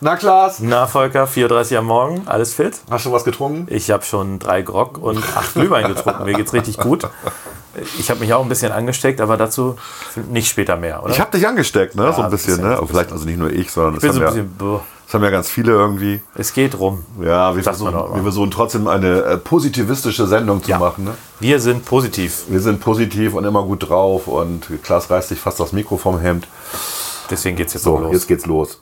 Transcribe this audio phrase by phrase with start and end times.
[0.00, 2.78] Na Klaas, Na, Volker, 4.30 Uhr am Morgen, alles fit?
[2.88, 3.66] hast du was getrunken?
[3.68, 6.24] Ich habe schon drei Grog und acht Glühwein getrunken.
[6.24, 7.08] Mir geht's richtig gut.
[7.98, 9.76] Ich habe mich auch ein bisschen angesteckt, aber dazu
[10.30, 11.12] nicht später mehr, oder?
[11.12, 12.12] Ich habe dich angesteckt, ne?
[12.14, 12.76] so ein bisschen, bisschen, ne?
[12.76, 14.80] Aber vielleicht also nicht nur ich, sondern ich bin es so haben, ein ja, bisschen.
[15.08, 16.20] es haben ja ganz viele irgendwie.
[16.36, 17.04] Es geht rum.
[17.20, 20.78] Ja, wir versuchen, wir versuchen trotzdem eine äh, positivistische Sendung zu Ja.
[20.78, 21.04] machen.
[21.04, 21.14] Ne?
[21.40, 22.44] Wir sind positiv.
[22.48, 26.20] Wir sind positiv und immer gut drauf und Klaas reißt sich fast das Mikro vom
[26.20, 26.46] Hemd.
[27.30, 28.12] Deswegen geht's jetzt So, los.
[28.12, 28.80] jetzt geht's los.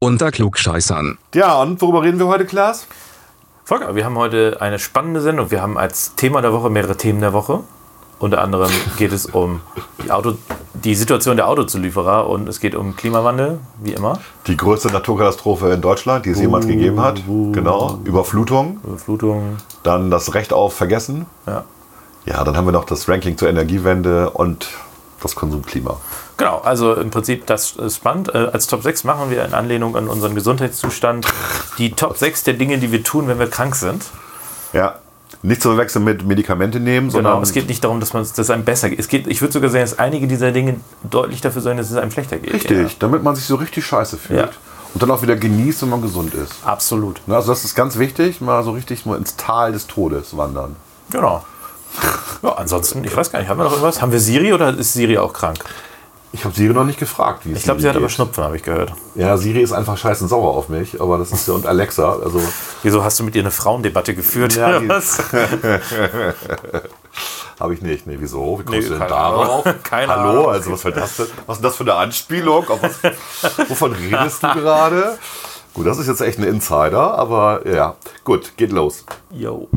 [0.00, 1.18] Unter Klugscheißern.
[1.34, 2.86] Ja, und worüber reden wir heute, Klaas?
[3.64, 5.50] Volker, wir haben heute eine spannende Sendung.
[5.50, 7.60] Wir haben als Thema der Woche mehrere Themen der Woche.
[8.18, 9.60] Unter anderem geht es um
[10.04, 10.34] die, Auto,
[10.74, 14.18] die Situation der Autozulieferer und es geht um Klimawandel, wie immer.
[14.46, 17.22] Die größte Naturkatastrophe in Deutschland, die es jemals gegeben hat.
[17.26, 17.98] Genau.
[18.04, 18.80] Überflutung.
[18.84, 19.56] Überflutung.
[19.82, 21.26] Dann das Recht auf Vergessen.
[21.46, 21.64] Ja.
[22.26, 24.68] Ja, dann haben wir noch das Ranking zur Energiewende und
[25.22, 25.98] das Konsumklima.
[26.40, 28.34] Genau, also im Prinzip, das ist spannend.
[28.34, 31.26] Äh, Als Top 6 machen wir in Anlehnung an unseren Gesundheitszustand
[31.76, 34.04] die Top 6 der Dinge, die wir tun, wenn wir krank sind.
[34.72, 34.94] Ja.
[35.42, 38.48] Nicht zu verwechseln mit Medikamente nehmen, sondern Genau, es geht nicht darum, dass, man, dass
[38.50, 38.98] einem besser geht.
[38.98, 39.26] Es geht.
[39.26, 42.38] Ich würde sogar sagen, dass einige dieser Dinge deutlich dafür sorgen, dass es einem schlechter
[42.38, 42.54] geht.
[42.54, 44.40] richtig, damit man sich so richtig scheiße fühlt.
[44.40, 44.48] Ja.
[44.94, 46.52] Und dann auch wieder genießt, wenn man gesund ist.
[46.64, 47.20] Ja, absolut.
[47.26, 50.74] Ne, Also das ist ganz wichtig, mal so richtig mal ins Tal des Todes wandern.
[51.10, 51.44] Genau.
[52.42, 54.00] Ja, ansonsten, ich weiß gar nicht, haben wir noch irgendwas?
[54.00, 55.58] Haben wir Siri oder ist Siri auch krank?
[56.32, 58.14] Ich habe Siri noch nicht gefragt, wie es Ich glaube, sie hat aber geht.
[58.14, 58.92] Schnupfen, habe ich gehört.
[59.16, 62.40] Ja, Siri ist einfach scheißen sauer auf mich, aber das ist ja und Alexa, also
[62.84, 64.54] Wieso hast du mit ihr eine Frauendebatte geführt?
[64.54, 64.80] Ja,
[67.58, 68.06] habe ich nicht.
[68.06, 68.60] Nee, wieso?
[68.60, 69.66] Wie kommst Nee, du denn keine darauf?
[69.66, 69.80] Ahnung.
[69.82, 70.50] Keine Hallo, Ahnung.
[70.52, 71.26] also was, für das denn?
[71.46, 72.68] was ist denn das für eine Anspielung?
[72.68, 75.18] Auf was, wovon redest du gerade?
[75.74, 79.04] Gut, das ist jetzt echt ein Insider, aber ja, gut, geht los.
[79.32, 79.68] Yo.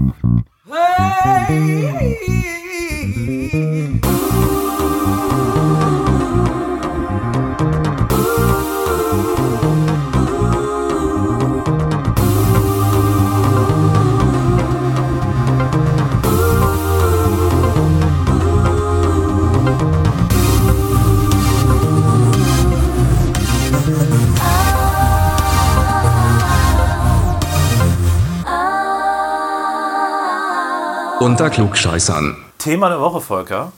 [31.24, 32.36] Unter Klugscheißern.
[32.58, 33.72] Thema der Woche, Volker.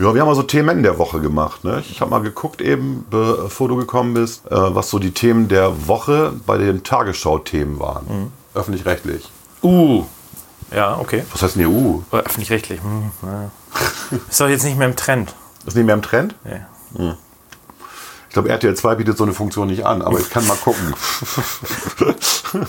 [0.00, 1.62] Ja, wir haben also Themen der Woche gemacht.
[1.62, 1.84] Ne?
[1.88, 5.86] Ich habe mal geguckt eben, bevor du gekommen bist, äh, was so die Themen der
[5.86, 8.06] Woche bei den Tagesschau-Themen waren.
[8.08, 8.32] Mhm.
[8.54, 9.30] Öffentlich-rechtlich.
[9.62, 10.04] Uh.
[10.74, 11.22] Ja, okay.
[11.30, 12.02] Was heißt denn hier U?
[12.10, 12.82] Oder Öffentlich-rechtlich.
[12.82, 13.50] Hm, ja.
[14.28, 15.36] Ist doch jetzt nicht mehr im Trend.
[15.64, 16.34] Ist nicht mehr im Trend?
[16.44, 17.16] Ja.
[18.26, 20.92] Ich glaube, RTL 2 bietet so eine Funktion nicht an, aber ich kann mal gucken.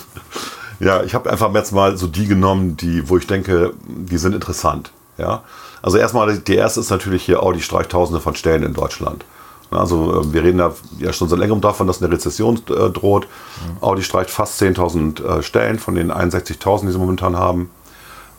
[0.83, 4.33] ja, ich habe einfach jetzt mal so die genommen, die, wo ich denke, die sind
[4.35, 4.91] interessant.
[5.17, 5.43] Ja?
[5.81, 9.25] Also erstmal, die erste ist natürlich hier Audi streicht Tausende von Stellen in Deutschland.
[9.71, 13.27] Also äh, wir reden da ja schon seit längerem davon, dass eine Rezession äh, droht.
[13.81, 17.69] Audi streicht fast 10.000 äh, Stellen von den 61.000, die sie momentan haben.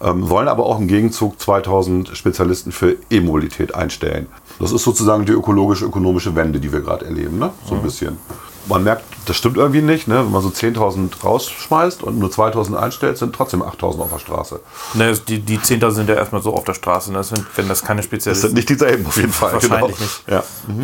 [0.02, 4.26] Ähm, wollen aber auch im Gegenzug 2000 Spezialisten für E-Mobilität einstellen.
[4.58, 7.50] Das ist sozusagen die ökologisch-ökonomische Wende, die wir gerade erleben, ne?
[7.66, 8.18] so ein bisschen.
[8.66, 10.18] Man merkt, das stimmt irgendwie nicht, ne?
[10.24, 14.60] wenn man so 10.000 rausschmeißt und nur 2.000 einstellt, sind trotzdem 8.000 auf der Straße.
[14.94, 17.10] Ne, die, die 10.000 sind ja erstmal so auf der Straße.
[17.10, 17.18] Ne?
[17.18, 19.52] Das sind, wenn das keine Das Spezialisten sind nicht dieselben auf jeden Fall.
[19.52, 20.00] Wahrscheinlich genau.
[20.00, 20.24] nicht.
[20.28, 20.38] Ja.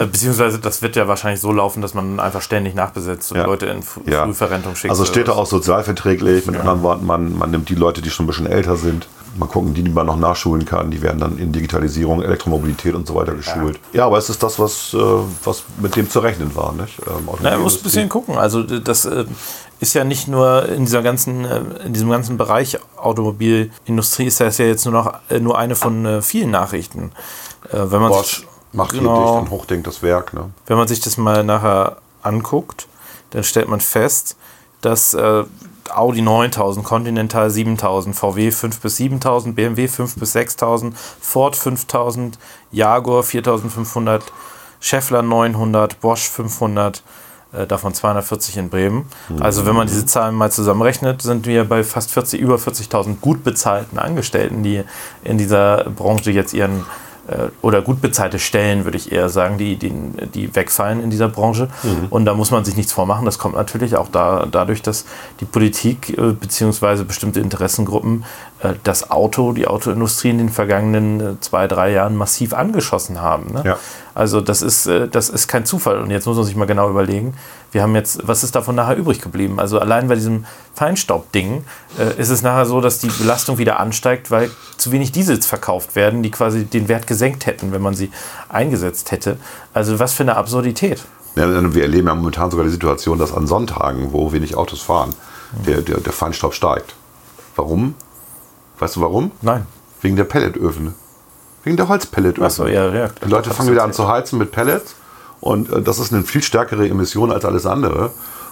[0.04, 3.46] Äh, Beziehungsweise das wird ja wahrscheinlich so laufen, dass man einfach ständig nachbesetzt und Ja.
[3.46, 4.24] Leute in F Ja.
[4.24, 4.91] Frühverrentung schickt.
[4.91, 8.24] Also steht da auch sozialverträglich, mit anderen Worten, man, man nimmt die Leute, die schon
[8.24, 9.08] ein bisschen älter sind.
[9.38, 13.06] Mal gucken, die, die man noch nachschulen kann, die werden dann in Digitalisierung, Elektromobilität und
[13.06, 13.78] so weiter geschult.
[13.92, 14.98] Ja, aber es ist das, was, äh,
[15.44, 16.72] was mit dem zu rechnen war.
[16.72, 16.98] Nicht?
[17.06, 18.36] Ähm, Na, man muss ein bisschen gucken.
[18.36, 19.24] Also das äh,
[19.78, 24.59] ist ja nicht nur in dieser ganzen, äh, in diesem ganzen Bereich Automobilindustrie ist das
[24.59, 27.12] ja jetzt nur noch äh, nur eine von äh, vielen Nachrichten.
[27.71, 29.34] Äh, wenn man Bosch sich, macht Genau.
[29.36, 30.34] dicht und hochdenkt das Werk.
[30.34, 30.50] Ne?
[30.66, 32.88] wenn man sich das mal nachher anguckt,
[33.30, 34.36] dann stellt man fest,
[34.80, 35.15] dass
[35.91, 42.39] Audi 9000, Continental 7000, VW 5 bis 7000, BMW 5 bis 6000, Ford 5000,
[42.72, 44.22] Jaguar 4500,
[44.81, 47.03] Schaeffler 900, Bosch 500,
[47.53, 49.07] äh, davon 240 in Bremen.
[49.41, 53.43] Also wenn man diese Zahlen mal zusammenrechnet, sind wir bei fast 40, über 40.000 gut
[53.45, 54.83] bezahlten Angestellten, die
[55.25, 56.84] in dieser Branche jetzt ihren
[57.62, 59.92] oder gut bezahlte Stellen, würde ich eher sagen, die, die,
[60.34, 61.68] die wegfallen in dieser Branche.
[62.10, 63.24] Und da muss man sich nichts vormachen.
[63.24, 65.04] Das kommt natürlich auch da, dadurch, dass
[65.41, 68.49] die Politik äh, beziehungsweise bestimmte Interessengruppen äh,
[68.84, 73.53] das Auto, die Autoindustrie in den vergangenen äh, zwei, drei Jahren massiv angeschossen haben.
[73.54, 73.62] Ne?
[73.65, 73.78] Ja.
[74.15, 75.98] Also das ist, äh, das ist kein Zufall.
[76.01, 77.34] Und jetzt muss man sich mal genau überlegen,
[77.72, 79.59] wir haben jetzt, was ist davon nachher übrig geblieben?
[79.60, 81.65] Also allein bei diesem Feinstaubding
[81.98, 85.97] äh, ist es nachher so, dass die Belastung wieder ansteigt, weil zu wenig Diesels verkauft
[85.97, 88.10] werden, die quasi den Wert gesenkt hätten, wenn man sie
[88.51, 89.39] eingesetzt hätte.
[89.72, 91.03] Also was für eine Absurdität.
[91.36, 95.15] Ja, wir erleben ja momentan sogar die Situation, dass an Sonntagen, wo wenig Autos fahren,
[95.66, 96.95] der, der, der Feinstaub steigt.
[97.57, 97.95] Warum?
[98.80, 99.30] Weißt du warum?
[99.42, 99.66] Nein.
[100.03, 100.94] Wegen der Pelletöfen.
[101.65, 102.44] Wegen der Holzpelletöfen.
[102.44, 103.09] Achso, ja, ja.
[103.24, 104.94] Die Leute fangen wieder an zu heizen mit Pellets
[105.41, 108.10] und äh, das ist eine viel stärkere Emission als alles andere.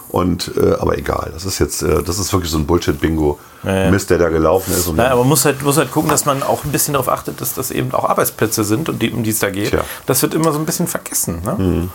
[0.09, 3.37] Und äh, aber egal, das ist jetzt, äh, das ist wirklich so ein Bullshit-Bingo.
[3.63, 3.91] ja.
[3.91, 4.87] Mist, der da gelaufen ist.
[4.87, 7.09] Und Naja, aber man muss halt, muss halt gucken, dass man auch ein bisschen darauf
[7.09, 9.69] achtet, dass das eben auch Arbeitsplätze sind und die, um die es da geht.
[9.69, 9.81] Tja.
[10.07, 11.41] Das wird immer so ein bisschen vergessen.
[11.45, 11.89] Ne?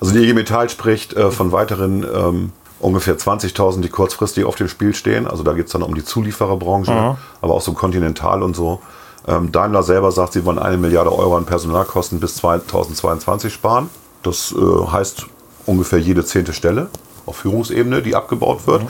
[0.00, 4.68] Also die IG Metall spricht äh, von weiteren ähm, ungefähr 20.000, die kurzfristig auf dem
[4.68, 5.26] Spiel stehen.
[5.26, 8.80] Also da geht es dann um die Zuliefererbranche, aber auch so Continental und so.
[9.28, 13.90] Ähm, Daimler selber sagt, sie wollen eine Milliarde Euro an Personalkosten bis 2022 sparen.
[14.22, 15.26] Das äh, heißt
[15.66, 16.88] ungefähr jede zehnte Stelle
[17.26, 18.82] auf Führungsebene, die abgebaut wird.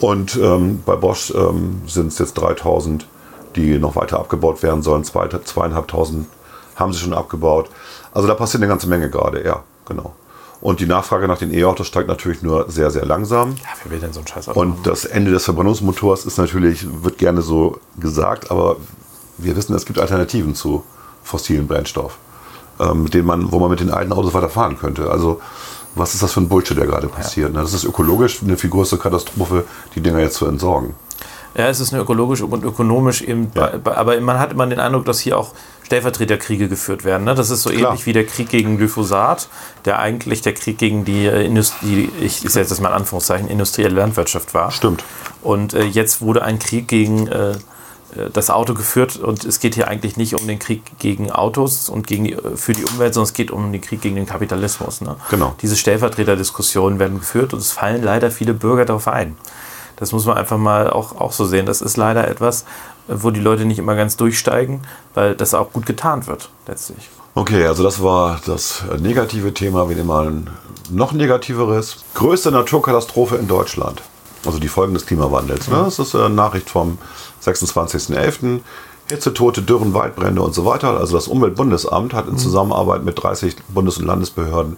[0.00, 3.06] Und ähm, bei Bosch ähm, sind es jetzt 3000,
[3.56, 5.02] die noch weiter abgebaut werden sollen.
[5.02, 6.28] Zwei, zweieinhalbtausend
[6.76, 7.68] haben sie schon abgebaut.
[8.12, 10.14] Also da passiert eine ganze Menge gerade, ja, genau.
[10.60, 13.50] Und die Nachfrage nach den E-Autos steigt natürlich nur sehr, sehr langsam.
[13.56, 16.86] Ja, wer will denn so einen Scheiß Auto Und das Ende des Verbrennungsmotors ist natürlich,
[17.02, 18.76] wird gerne so gesagt, aber
[19.36, 20.84] wir wissen, es gibt Alternativen zu
[21.22, 22.18] fossilen Brennstoff,
[22.80, 25.10] ähm, mit denen man, wo man mit den alten Autos weiterfahren könnte.
[25.10, 25.40] Also
[25.94, 27.52] was ist das für ein Bullshit, der gerade passiert?
[27.52, 27.60] ne?
[27.60, 29.64] Das ist ökologisch eine viel größere Katastrophe,
[29.94, 30.94] die Dinger jetzt zu entsorgen.
[31.54, 33.72] Ja, es ist eine ökologisch und ökonomisch eben, Ja.
[33.82, 35.52] bei- aber man hat immer den Eindruck, dass hier auch
[35.84, 37.24] Stellvertreterkriege geführt werden.
[37.24, 37.34] Ne?
[37.34, 37.90] Das ist so Klar.
[37.92, 39.48] ähnlich wie der Krieg gegen Glyphosat,
[39.86, 43.48] der eigentlich der Krieg gegen die äh, Industrie, ich, ich setze das mal in Anführungszeichen,
[43.48, 44.70] industrielle Landwirtschaft war.
[44.70, 45.02] Stimmt.
[45.42, 47.56] Und äh, jetzt wurde ein Krieg gegen äh, äh,
[48.32, 52.06] das Auto geführt und es geht hier eigentlich nicht um den Krieg gegen Autos und
[52.06, 55.00] gegen die, äh, für die Umwelt, sondern es geht um den Krieg gegen den Kapitalismus.
[55.00, 55.16] Ne?
[55.30, 55.54] Genau.
[55.62, 59.36] Diese Stellvertreterdiskussionen werden geführt und es fallen leider viele Bürger darauf ein.
[59.98, 61.66] Das muss man einfach mal auch, auch so sehen.
[61.66, 62.62] Das ist leider etwas,
[63.08, 64.82] äh, wo die Leute nicht immer ganz durchsteigen,
[65.14, 67.10] weil das auch gut getarnt wird, letztlich.
[67.34, 69.88] Okay, also das war das äh, negative Thema.
[69.88, 70.50] Wir nehmen mal ein
[70.90, 72.04] noch negativeres.
[72.14, 74.02] Größte Naturkatastrophe in Deutschland.
[74.46, 75.68] Also die Folgen des Klimawandels.
[75.68, 75.82] Ne?
[75.84, 76.98] Das ist eine Nachricht vom
[77.44, 78.60] 26.11.
[79.10, 80.98] Hitzetote, Dürren, Waldbrände und so weiter.
[80.98, 84.76] Also das Umweltbundesamt hat in Zusammenarbeit mit 30 Bundes- und Landesbehörden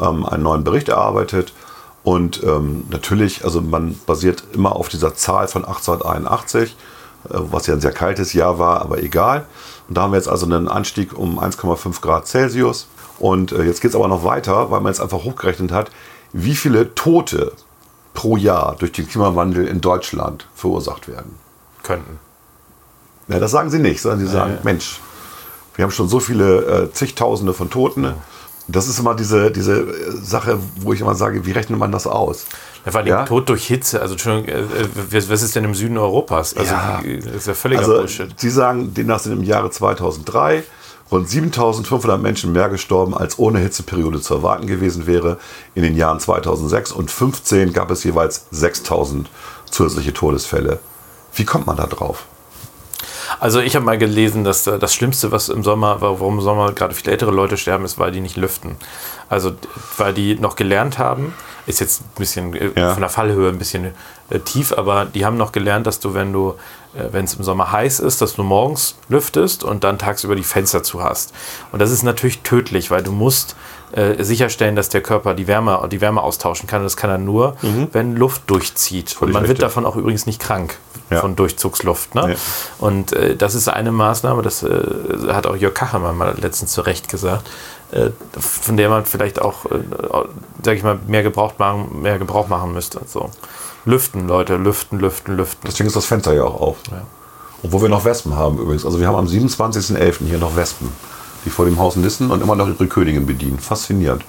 [0.00, 1.52] ähm, einen neuen Bericht erarbeitet.
[2.02, 6.74] Und ähm, natürlich, also man basiert immer auf dieser Zahl von 1881, äh,
[7.28, 9.46] was ja ein sehr kaltes Jahr war, aber egal.
[9.88, 12.88] Und da haben wir jetzt also einen Anstieg um 1,5 Grad Celsius.
[13.18, 15.90] Und äh, jetzt geht es aber noch weiter, weil man jetzt einfach hochgerechnet hat,
[16.32, 17.52] wie viele Tote
[18.14, 21.38] pro Jahr durch den Klimawandel in Deutschland verursacht werden.
[21.82, 22.18] Könnten.
[23.28, 24.60] Ja, das sagen sie nicht, sondern sie sagen, ja.
[24.64, 25.00] Mensch,
[25.74, 28.14] wir haben schon so viele äh, zigtausende von Toten.
[28.72, 29.86] Das ist immer diese, diese äh,
[30.22, 32.46] Sache, wo ich immer sage, wie rechnet man das aus?
[32.84, 33.24] Ja, vor allem Ja?
[33.24, 34.00] Tod durch Hitze.
[34.00, 36.56] Also, Entschuldigung, äh, äh, was ist denn im Süden Europas?
[36.56, 37.00] Also, Ja.
[37.24, 38.28] das ist ja völliger Also, Bullshit.
[38.36, 40.64] Sie sagen, demnach sind im Jahre 2003
[41.10, 45.38] rund 7500 Menschen mehr gestorben, als ohne Hitzeperiode zu erwarten gewesen wäre.
[45.74, 49.28] In den Jahren 2006 und 2015 gab es jeweils 6000
[49.70, 50.78] zusätzliche Todesfälle.
[51.34, 52.26] Wie kommt man da drauf?
[53.38, 56.94] Also ich habe mal gelesen, dass das Schlimmste, was im Sommer, warum im Sommer gerade
[56.94, 58.76] viele ältere Leute sterben, ist, weil die nicht lüften.
[59.28, 59.52] Also
[59.96, 61.34] weil die noch gelernt haben,
[61.70, 62.92] ist jetzt ein bisschen äh, Ja.
[62.92, 63.92] von der Fallhöhe ein bisschen
[64.28, 66.54] äh, tief, aber die haben noch gelernt, dass du, wenn du,
[66.94, 70.44] äh, wenn es im Sommer heiß ist, dass du morgens lüftest und dann tagsüber die
[70.44, 71.32] Fenster zu hast.
[71.72, 73.56] Und das ist natürlich tödlich, weil du musst
[73.92, 76.80] äh, sicherstellen, dass der Körper die Wärme, die Wärme austauschen kann.
[76.80, 77.56] Und das kann er nur,
[77.92, 79.16] wenn Luft durchzieht.
[79.20, 79.62] und man wird richtig.
[79.62, 80.78] davon auch übrigens nicht krank,
[81.10, 81.20] Ja.
[81.20, 82.14] von Durchzugsluft.
[82.14, 82.30] Ne?
[82.30, 82.36] Ja.
[82.78, 84.70] Und äh, das ist eine Maßnahme, das äh,
[85.32, 87.50] hat auch Jörg Kachemann mal letztens zu Recht gesagt,
[88.38, 89.78] von der man vielleicht auch, äh,
[90.62, 93.00] sag ich mal, mehr Gebrauch machen, mehr Gebrauch machen müsste.
[93.06, 93.30] So.
[93.84, 95.62] Lüften, Leute, lüften, lüften, lüften.
[95.66, 96.76] Deswegen ist das Fenster ja auch auf.
[96.90, 97.02] Ja.
[97.62, 98.84] Obwohl wir noch Wespen haben übrigens.
[98.84, 100.26] Also wir haben am 27.11.
[100.26, 100.92] hier noch Wespen,
[101.44, 103.58] die vor dem Haus nisten und immer noch ihre Königin bedienen.
[103.58, 104.24] Faszinierend.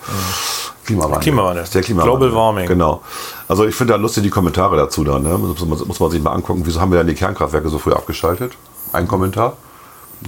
[0.85, 1.19] Klimawandel.
[1.19, 1.63] Klimawandel.
[1.63, 2.29] Ist Der Klimawandel.
[2.29, 2.67] Global Warming.
[2.67, 3.01] Genau.
[3.47, 5.23] Also ich finde da lustig die Kommentare dazu dann.
[5.23, 5.37] Ne?
[5.37, 7.93] Muss, man, muss man sich mal angucken, wieso haben wir dann die Kernkraftwerke so früh
[7.93, 8.53] abgeschaltet?
[8.91, 9.55] Ein Kommentar.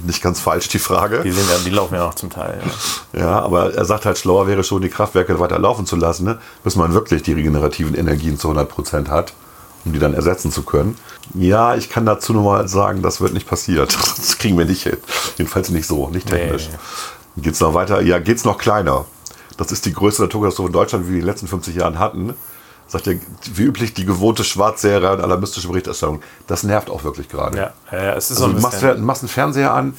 [0.06, 1.22] Nicht ganz falsch die Frage.
[1.22, 2.62] Die, sind die laufen ja noch zum Teil.
[3.14, 3.20] Ja.
[3.20, 6.40] Ja, aber er sagt halt, schlauer wäre schon, die Kraftwerke weiter laufen zu lassen, ne?
[6.64, 9.34] bis man wirklich die regenerativen Energien zu 100 Prozent hat.
[9.86, 10.98] um die dann ersetzen zu können.
[11.34, 13.96] Ja, ich kann dazu nur mal sagen, das wird nicht passiert.
[14.18, 14.98] Das kriegen wir nicht hin.
[15.38, 16.70] Jedenfalls nicht so, nicht technisch.
[17.36, 17.42] Nee.
[17.44, 18.02] Geht's noch weiter?
[18.02, 19.06] Ja, geht's noch kleiner.
[19.58, 22.34] Das ist die größte Naturkatastrophe in Deutschland, wie wir in den letzten 50 Jahren hatten.
[22.94, 23.14] Sagt ja,
[23.56, 26.22] wie üblich, die gewohnte Schwarzserie und alarmistische Berichterstattung.
[26.46, 27.58] Das nervt auch wirklich gerade.
[27.58, 28.98] Ja, ja, es ist so Also ein du machst, bisschen.
[28.98, 29.96] ja- machst einen Fernseher an.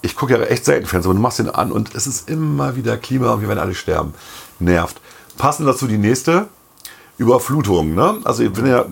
[0.00, 2.76] Ich gucke ja echt selten Fernseher, aber du machst den an und es ist immer
[2.76, 4.14] wieder Klima und wir werden alle sterben.
[4.60, 5.00] Nervt.
[5.36, 6.46] Passend dazu die nächste.
[7.18, 7.94] Überflutung.
[7.96, 8.18] Ne?
[8.24, 8.86] Also wenn ihr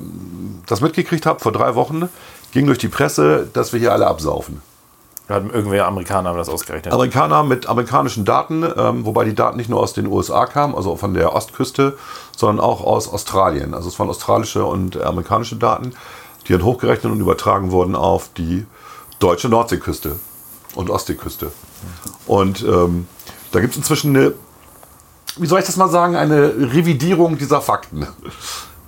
[0.67, 2.09] das mitgekriegt habt, vor drei Wochen
[2.53, 4.63] ging durch die Presse, dass wir hier alle absaufen.
[5.29, 6.93] Haben irgendwelche Amerikaner haben das ausgerechnet.
[6.93, 10.97] Amerikaner mit amerikanischen Daten, ähm, wobei die Daten nicht nur aus den USA kamen, also
[10.97, 11.97] von der Ostküste,
[12.37, 13.73] sondern auch aus Australien.
[13.73, 15.95] Also es waren australische und amerikanische Daten,
[16.47, 18.67] die dann hochgerechnet und übertragen wurden auf die
[19.19, 20.17] deutsche Nordseeküste
[20.75, 21.53] und Ostseeküste.
[22.27, 23.07] Und ähm,
[23.53, 24.35] da gibt es inzwischen eine,
[25.37, 28.07] wie soll ich das mal sagen, eine Revidierung dieser Fakten.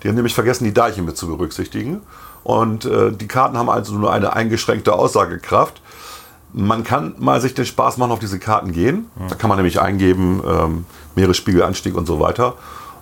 [0.02, 2.02] Die haben nämlich vergessen, die Deiche mit zu berücksichtigen.
[2.44, 5.80] Und äh, die Karten haben also nur eine eingeschränkte Aussagekraft.
[6.52, 9.10] Man kann mal sich den Spaß machen, auf diese Karten gehen.
[9.28, 12.54] Da kann man nämlich eingeben, ähm, Meeresspiegelanstieg und so weiter.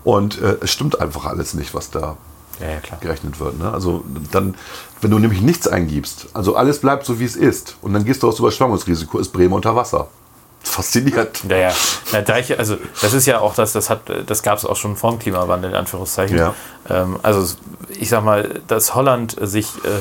[0.02, 2.16] Und äh, es stimmt einfach alles nicht, was da
[2.60, 3.58] ja, ja, gerechnet wird.
[3.58, 3.72] Ne?
[3.72, 4.54] Also dann,
[5.00, 8.22] wenn du nämlich nichts eingibst, also alles bleibt so, wie es ist, und dann gehst
[8.22, 10.08] du aufs Überschwemmungsrisiko, ist Bremen unter Wasser.
[10.62, 11.44] Faszinierend.
[11.48, 11.72] Ja, ja.
[12.12, 14.96] Na, Deiche, also das ist ja auch das, das hat, das gab es auch schon
[14.96, 16.38] vor dem Klimawandel, in Anführungszeichen.
[16.38, 16.54] Ja.
[16.88, 17.54] Ähm, also
[17.90, 20.00] ich sag mal, dass Holland sich äh,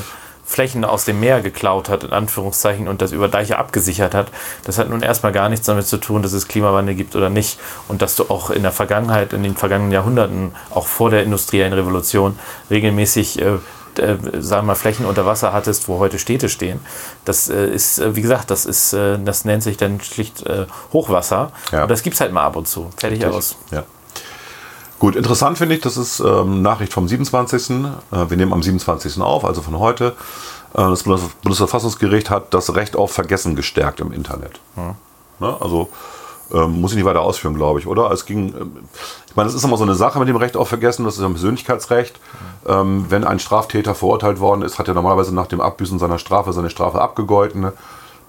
[0.54, 4.28] Flächen aus dem Meer geklaut hat, in Anführungszeichen, und das über Deiche abgesichert hat,
[4.62, 7.58] das hat nun erstmal gar nichts damit zu tun, dass es Klimawandel gibt oder nicht.
[7.88, 11.72] Und dass du auch in der Vergangenheit, in den vergangenen Jahrhunderten, auch vor der industriellen
[11.72, 12.38] Revolution,
[12.70, 13.58] regelmäßig äh,
[13.98, 16.78] äh, sagen wir mal, Flächen unter Wasser hattest, wo heute Städte stehen.
[17.24, 20.66] Das äh, ist, äh, wie gesagt, das ist, äh, das nennt sich dann schlicht äh,
[20.92, 21.50] Hochwasser.
[21.72, 21.82] Ja.
[21.82, 22.90] Und das gibt es halt mal ab und zu.
[22.96, 23.56] Fertig aus.
[23.72, 23.82] Ja.
[25.04, 27.70] Gut, interessant finde ich, das ist ähm, Nachricht vom 27.
[27.70, 29.20] Äh, wir nehmen am 27.
[29.20, 30.14] auf, also von heute.
[30.72, 34.60] Äh, das Bundes Bundesverfassungsgericht hat das Recht auf Vergessen gestärkt im Internet.
[35.40, 35.56] Ne?
[35.60, 35.90] Also
[36.54, 38.10] ähm, muss ich nicht weiter ausführen, glaube ich, oder?
[38.12, 38.78] Es ging, ähm,
[39.28, 41.22] ich meine, es ist immer so eine Sache mit dem Recht auf Vergessen, das ist
[41.22, 42.18] ein Persönlichkeitsrecht.
[42.66, 46.54] Ähm, wenn ein Straftäter verurteilt worden ist, hat er normalerweise nach dem Abbüßen seiner Strafe
[46.54, 47.72] seine Strafe abgegolten.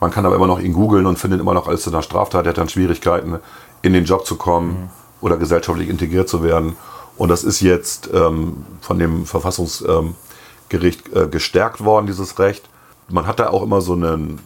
[0.02, 2.46] Man kann aber immer noch ihn googeln und findet immer noch alles zu einer Straftat.
[2.46, 3.40] Er hat dann Schwierigkeiten,
[3.82, 4.90] in den Job zu kommen
[5.26, 6.76] oder gesellschaftlich integriert zu werden.
[7.18, 12.70] Und das ist jetzt ähm, von dem Verfassungsgericht äh, gestärkt worden, dieses Recht.
[13.10, 14.40] Man hat da auch immer so ein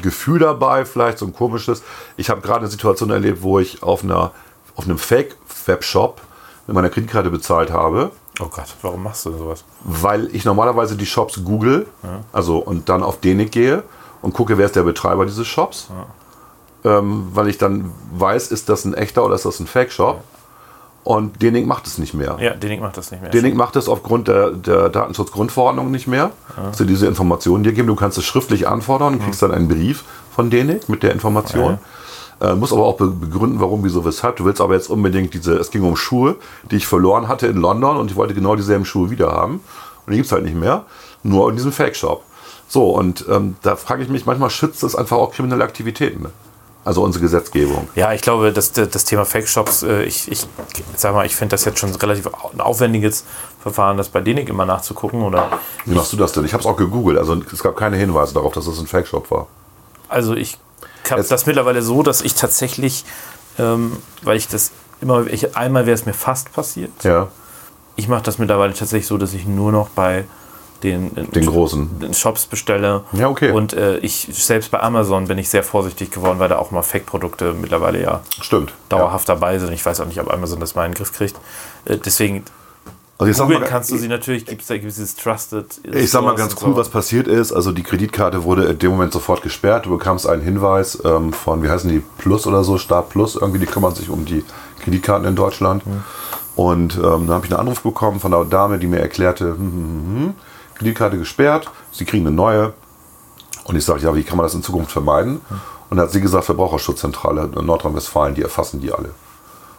[0.00, 1.82] Gefühl dabei, vielleicht so ein komisches.
[2.16, 4.32] Ich habe gerade eine Situation erlebt, wo ich auf, einer,
[4.76, 6.22] auf einem Fake-Webshop
[6.66, 9.64] mit meiner Kreditkarte bezahlt habe Oh Gott, warum machst du denn sowas?
[9.84, 11.86] weil ich normalerweise die Shops google,
[12.32, 13.84] also und dann auf Denik gehe
[14.22, 15.88] und gucke, wer ist der Betreiber dieses Shops.
[16.84, 20.22] Ähm, weil ich dann weiß, ist das ein echter oder ist das ein Fake-Shop.
[21.02, 22.36] Und Denik macht es nicht mehr.
[22.40, 23.30] Ja, Denik macht das nicht mehr.
[23.30, 27.88] Denik macht es aufgrund der, der Datenschutzgrundverordnung nicht mehr, dass sie diese Informationen dir geben.
[27.88, 31.78] Du kannst es schriftlich anfordern und kriegst dann einen Brief von Denik mit der Information.
[32.40, 34.36] Äh, muss aber auch be- begründen, warum, wieso, weshalb.
[34.36, 36.36] Du willst aber jetzt unbedingt diese, es ging um Schuhe,
[36.70, 39.60] die ich verloren hatte in London und ich wollte genau dieselben Schuhe wieder haben.
[40.06, 40.84] Und die gibt es halt nicht mehr,
[41.22, 42.22] nur in diesem Fake-Shop.
[42.66, 46.26] So, und ähm, da frage ich mich, manchmal schützt es einfach auch kriminelle Aktivitäten.
[46.84, 47.88] Also unsere Gesetzgebung.
[47.94, 50.46] Ja, ich glaube, das, das Thema Fake-Shops, äh, ich, ich
[50.96, 53.24] sag mal, ich finde das jetzt schon relativ ein aufwendiges
[53.62, 55.22] Verfahren, das bei Denik immer nachzugucken.
[55.22, 56.44] Oder Wie machst du das denn?
[56.44, 59.30] Ich habe es auch gegoogelt, also es gab keine Hinweise darauf, dass es ein Fake-Shop
[59.30, 59.46] war.
[60.08, 60.58] Also ich
[61.10, 63.06] habe das mittlerweile so, dass ich tatsächlich,
[63.58, 66.92] ähm, weil ich das immer, ich, einmal wäre es mir fast passiert.
[67.02, 67.28] Ja,
[67.96, 70.24] Ich mache das mittlerweile tatsächlich so, dass ich nur noch bei
[70.84, 71.98] den, den großen.
[72.00, 73.02] den Shops bestelle.
[73.12, 73.50] Ja, okay.
[73.50, 76.82] Und äh, ich selbst bei Amazon bin ich sehr vorsichtig geworden, weil da auch mal
[76.82, 78.72] Fake-Produkte mittlerweile ja Stimmt.
[78.88, 79.72] dauerhaft dabei sind.
[79.72, 81.36] Ich weiß auch nicht, ob Amazon das mal in den Griff kriegt.
[81.86, 82.44] Äh, deswegen
[83.18, 85.66] Also ich sag mal, kannst du sie natürlich, gibt es da dieses Trusted.
[85.90, 86.76] Ich sag mal ganz cool, so.
[86.76, 87.52] was passiert ist.
[87.52, 89.86] Also die Kreditkarte wurde in dem Moment sofort gesperrt.
[89.86, 93.36] Du bekamst einen Hinweis ähm, von, wie heißen die, Plus oder so, Start Plus.
[93.36, 94.44] Irgendwie, die kümmern sich um die
[94.82, 95.82] Kreditkarten in Deutschland.
[96.56, 99.56] Und ähm, dann habe ich einen Anruf bekommen von einer Dame, die mir erklärte, hm,
[99.56, 100.34] hm, hm, hm,
[100.74, 102.72] Kreditkarte gesperrt, sie kriegen eine neue.
[103.64, 105.40] Und ich sage, ja, wie kann man das in Zukunft vermeiden?
[105.90, 109.10] Und da hat sie gesagt, Verbraucherschutzzentrale in Nordrhein-Westfalen, die erfassen die alle.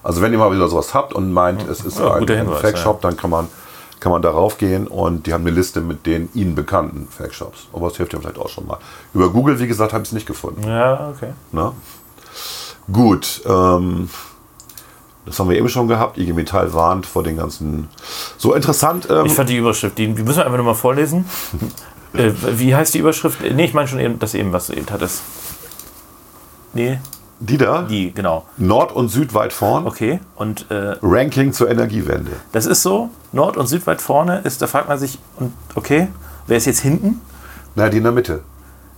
[0.01, 3.01] Also wenn ihr mal wieder sowas habt und meint, es ist Ja, ein, ein Fake-Shop,
[3.01, 3.47] dann kann man,
[3.99, 7.67] kann man darauf gehen und die haben eine Liste mit den ihnen bekannten Fake-Shops.
[7.73, 8.77] Aber das hilft ja vielleicht auch schon mal.
[9.13, 10.63] Über Google, wie gesagt, habe ich es nicht gefunden.
[10.67, 11.33] Ja, okay.
[11.51, 11.71] Ne?
[12.91, 14.09] Gut, ähm,
[15.25, 16.17] das haben wir eben schon gehabt.
[16.17, 17.88] IG Metall warnt vor den ganzen.
[18.38, 19.08] So interessant.
[19.10, 21.25] Ähm, Ich fand die Überschrift, die, die müssen wir einfach nur mal vorlesen.
[22.13, 23.39] äh, wie heißt die Überschrift?
[23.41, 25.22] Nee, ich meine schon eben, das eben, was du eben hattest.
[26.74, 27.00] Nee.
[27.39, 27.82] Die da?
[27.84, 28.46] Die, genau.
[28.58, 29.86] Nord und Süd weit vorn.
[29.88, 30.20] Okay.
[30.36, 32.32] Und äh, Ranking zur Energiewende.
[32.53, 36.08] das ist so, Nord und Süd weit vorne ist, da fragt man sich, und okay,
[36.48, 37.20] wer ist jetzt hinten?
[37.75, 38.44] Na, die in der Mitte.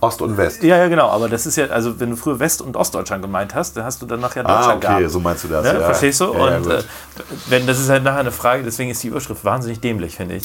[0.00, 0.62] Ost und West.
[0.62, 3.52] Ja, ja, genau, aber das ist ja, also wenn du früher West- und Ostdeutschland gemeint
[3.54, 5.10] hast, dann hast du dann nachher Ah, Deutschland okay, gehabt.
[5.12, 5.66] so meinst du das.
[5.66, 5.80] Ja, ja.
[5.80, 6.32] verstehst du?
[6.34, 6.72] Ja, ja, und gut.
[6.72, 6.82] äh,
[7.48, 10.44] wenn, das ist halt nachher eine Frage, deswegen ist die Überschrift wahnsinnig dämlich, finde ich.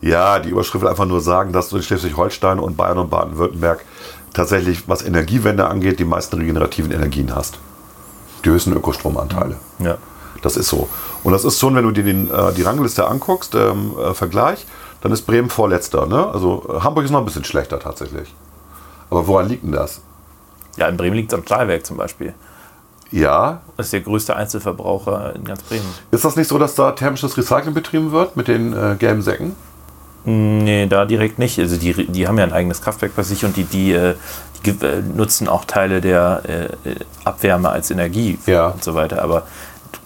[0.00, 3.84] Ja, die Überschrift will einfach nur sagen, dass du in Schleswig-Holstein und Bayern und Baden-Württemberg
[4.32, 7.58] tatsächlich, was Energiewende angeht, die meisten regenerativen Energien hast.
[8.44, 9.56] Die höchsten Ökostromanteile.
[9.80, 9.96] Ja.
[10.42, 10.88] Das ist so.
[11.22, 14.66] Und das ist schon, wenn du dir den, äh, die Rangliste anguckst, ähm, äh, Vergleich,
[15.02, 16.06] dann ist Bremen vorletzter.
[16.06, 16.26] Ne?
[16.26, 18.34] Also Hamburg ist noch ein bisschen schlechter tatsächlich.
[19.14, 20.00] Aber woran liegt denn das?
[20.76, 22.34] Ja, in Bremen liegt es am Stahlwerk zum Beispiel.
[23.12, 25.84] Ja, Das ist der größte Einzelverbraucher in ganz Bremen.
[26.10, 29.54] ist das nicht so, dass da thermisches Recycling betrieben wird mit den äh, gelben Säcken?
[30.24, 31.58] Nee, da direkt nicht.
[31.60, 34.14] Also die, die haben ja ein eigenes Kraftwerk bei sich und die, die, äh,
[34.66, 38.68] die äh, nutzen auch Teile der äh, äh, Abwärme als Energie Ja.
[38.68, 39.22] und so weiter.
[39.22, 39.42] Aber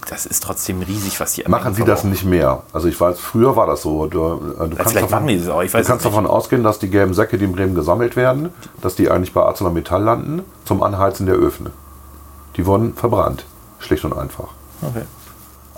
[0.09, 2.62] das ist trotzdem riesig, was die Machen Sie das nicht mehr?
[2.73, 4.07] Also ich weiß, früher war das so.
[4.07, 7.75] Du, du kannst, weiß du kannst davon ausgehen, dass die gelben Säcke, die in Bremen
[7.75, 8.50] gesammelt werden,
[8.81, 11.71] dass die eigentlich bei ArcelorMittal landen zum Anheizen der Öfen.
[12.57, 13.45] Die wurden verbrannt,
[13.79, 14.49] schlicht und einfach.
[14.81, 15.03] Okay.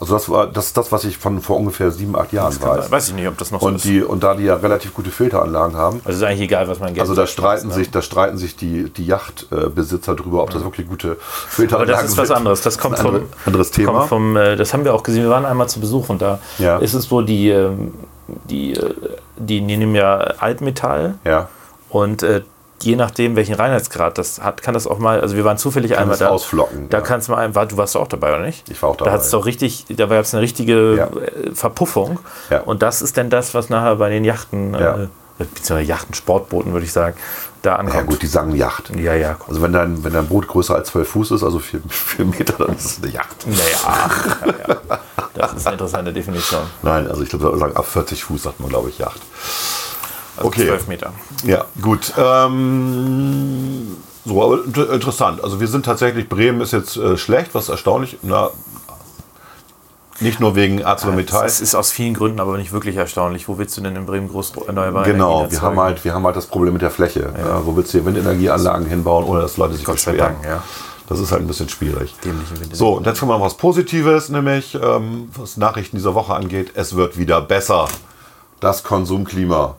[0.01, 2.61] Also das war das, ist das was ich von vor ungefähr sieben, acht Jahren Kann
[2.71, 2.79] sein.
[2.79, 2.91] weiß.
[2.91, 3.85] Weiß ich nicht, ob das noch so Und, ist.
[3.85, 6.89] die, und da die ja relativ gute Filteranlagen haben, also ist eigentlich egal, was man
[6.95, 7.75] Geld also da streiten ne?
[7.75, 12.11] sich, da streiten sich die, die Yachtbesitzer drüber, ob das wirklich gute Aber Filteranlagen das
[12.13, 12.37] ist was sind.
[12.39, 12.63] anderes.
[12.63, 13.93] Das kommt ein vom, andere- anderes Thema.
[13.93, 15.23] Kommt vom, äh, das haben wir auch gesehen.
[15.25, 16.79] Wir waren einmal zu Besuch und da Ja.
[16.79, 17.93] ist es so, die, ähm,
[18.49, 18.95] die, äh,
[19.37, 21.49] die nehmen ja Altmetall ja.
[21.91, 22.43] und äh,
[22.83, 26.15] je nachdem, welchen Reinheitsgrad das hat, kann das auch mal, also wir waren zufällig einmal
[26.15, 26.29] es da.
[26.29, 27.03] ausflocken, Da ja.
[27.05, 28.69] kannst du mal ein, du warst auch dabei, oder nicht?
[28.71, 29.17] Ich war auch Da dabei.
[29.19, 31.07] hat es doch richtig, da gab es eine richtige Ja.
[31.07, 32.19] äh, Verpuffung.
[32.51, 32.61] Ja.
[32.63, 34.95] Und das ist dann das, was nachher bei den Yachten, Ja.
[35.05, 35.09] äh,
[35.39, 37.17] beziehungsweise Yachten, Sportbooten, würde ich sagen,
[37.63, 37.95] da ankommt.
[37.97, 38.91] Ja gut, die sagen Yacht.
[38.97, 39.49] Ja, ja, komm.
[39.51, 42.55] Also wenn dein, wenn dein Boot größer als 12 Fuß ist, also 4, vier Meter,
[42.65, 43.37] dann ist es eine Yacht.
[43.47, 44.99] Naja, ja, ja.
[45.35, 46.63] das ist eine interessante Definition.
[46.83, 49.21] Nein, also ich glaube, ab 40 Fuß sagt man, glaube ich, Yacht.
[50.41, 50.67] Also Okay.
[50.67, 51.13] 12 Meter.
[51.45, 52.13] Ja, gut.
[52.19, 55.43] Ähm, so, aber inter- interessant.
[55.45, 58.19] Also wir sind tatsächlich, Bremen ist jetzt äh, schlecht, was erstaunlich.
[58.23, 58.51] Na,
[60.21, 61.45] nicht nur wegen ArcelorMittal.
[61.45, 63.49] Das ist aus vielen Gründen aber nicht wirklich erstaunlich.
[63.49, 66.27] Wo willst du denn in Bremen groß erneuerbare Genau, Energien wir haben, halt, wir haben
[66.27, 67.33] halt das Problem mit der Fläche.
[67.39, 67.65] Ja.
[67.65, 70.17] wo willst du hier Windenergieanlagen hinbauen, ohne dass Leute sich Gott sei?
[70.17, 70.63] Dank, ja.
[71.09, 72.15] Das ist halt ein bisschen schwierig.
[72.73, 76.73] So, und jetzt kommen wir mal was Positives, nämlich ähm, was Nachrichten dieser Woche angeht.
[76.75, 77.89] Es wird wieder besser.
[78.61, 79.77] Das Konsumklima.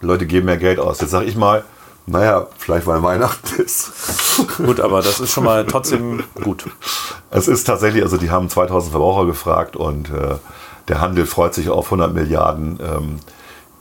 [0.00, 1.00] Leute geben mehr Geld aus.
[1.00, 1.64] Jetzt sage ich mal,
[2.06, 3.92] naja, vielleicht weil Weihnachten ist.
[4.58, 6.66] Gut, aber das ist schon mal trotzdem gut.
[7.30, 10.36] Es ist tatsächlich, also die haben 2000 Verbraucher gefragt und äh,
[10.88, 13.20] der Handel freut sich auf 100 Milliarden, ähm,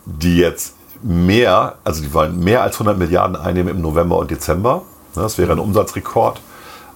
[0.05, 0.73] die jetzt
[1.03, 4.81] mehr, also die wollen mehr als 100 Milliarden einnehmen im November und Dezember.
[5.15, 6.41] Ne, Das wäre ein Umsatzrekord,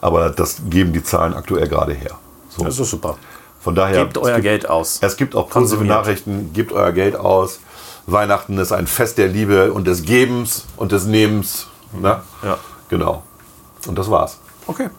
[0.02, 2.18] aber das geben die Zahlen aktuell gerade her.
[2.50, 2.64] So.
[2.64, 3.18] Das ist super.
[3.60, 5.00] Von daher, Gebt euer gibt, Geld aus.
[5.02, 5.96] Es gibt auch positive Konsumiert.
[5.98, 7.60] Nachrichten, gebt euer Geld aus.
[8.12, 11.68] Weihnachten ist ein Fest der Liebe und des Gebens und des Nehmens.
[11.94, 12.22] Ne?
[12.44, 12.58] Ja.
[12.90, 13.24] Genau.
[13.88, 14.40] Und das war's.
[14.68, 14.90] Okay.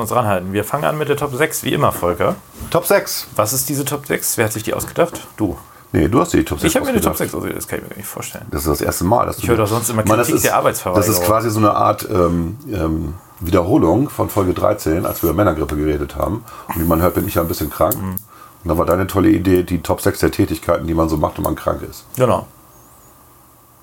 [0.00, 0.52] Uns ranhalten.
[0.52, 2.36] Wir fangen an mit der Top 6, wie immer, Volker.
[2.70, 3.28] Top 6.
[3.36, 4.36] Was ist diese Top 6?
[4.38, 5.26] Wer hat sich die ausgedacht?
[5.36, 5.56] Du.
[5.92, 7.32] Nee, du hast die Top 6 Ich habe mir eine Top ausgedacht.
[7.32, 8.46] 6 ausgedacht, das kann ich mir nicht vorstellen.
[8.50, 9.26] Das ist das erste Mal.
[9.26, 11.08] Dass Ich höre doch sonst immer meine, Kritik das ist, der Arbeitsverweigerung.
[11.08, 15.36] Das ist quasi so eine Art ähm, ähm, Wiederholung von Folge 13, als wir über
[15.36, 16.44] Männergrippe geredet haben.
[16.68, 17.96] Und wie man hört, bin ich ja ein bisschen krank.
[17.96, 18.16] Mhm.
[18.62, 21.38] Und da war deine tolle Idee, die Top 6 der Tätigkeiten, die man so macht,
[21.38, 22.04] wenn man krank ist.
[22.16, 22.46] Genau.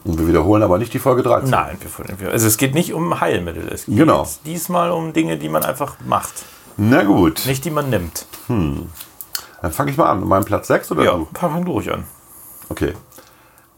[0.08, 1.50] Und wir wiederholen aber nicht die Folge 13.
[1.50, 1.78] Nein,
[2.20, 3.68] wir, also es geht nicht um Heilmittel.
[3.68, 4.26] Es geht Genau.
[4.46, 6.46] diesmal um Dinge, die man einfach macht,
[6.78, 8.26] Na gut, nicht die man nimmt.
[8.48, 8.90] dann
[9.72, 10.24] fange ich mal an.
[10.26, 11.28] Mein Platz 6 oder Ja, du?
[11.34, 12.06] fang du ruhig an.
[12.70, 12.94] Okay.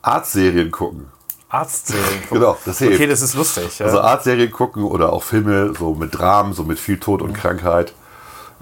[0.04, 1.08] Arztserien gucken.
[1.50, 2.06] Arztserien.
[2.30, 2.96] Genau, das hilft.
[2.96, 3.80] Okay, das ist lustig.
[3.80, 3.88] Ja.
[3.88, 7.94] Also Arztserien gucken oder auch Filme so mit Dramen, so mit viel Tod und Krankheit.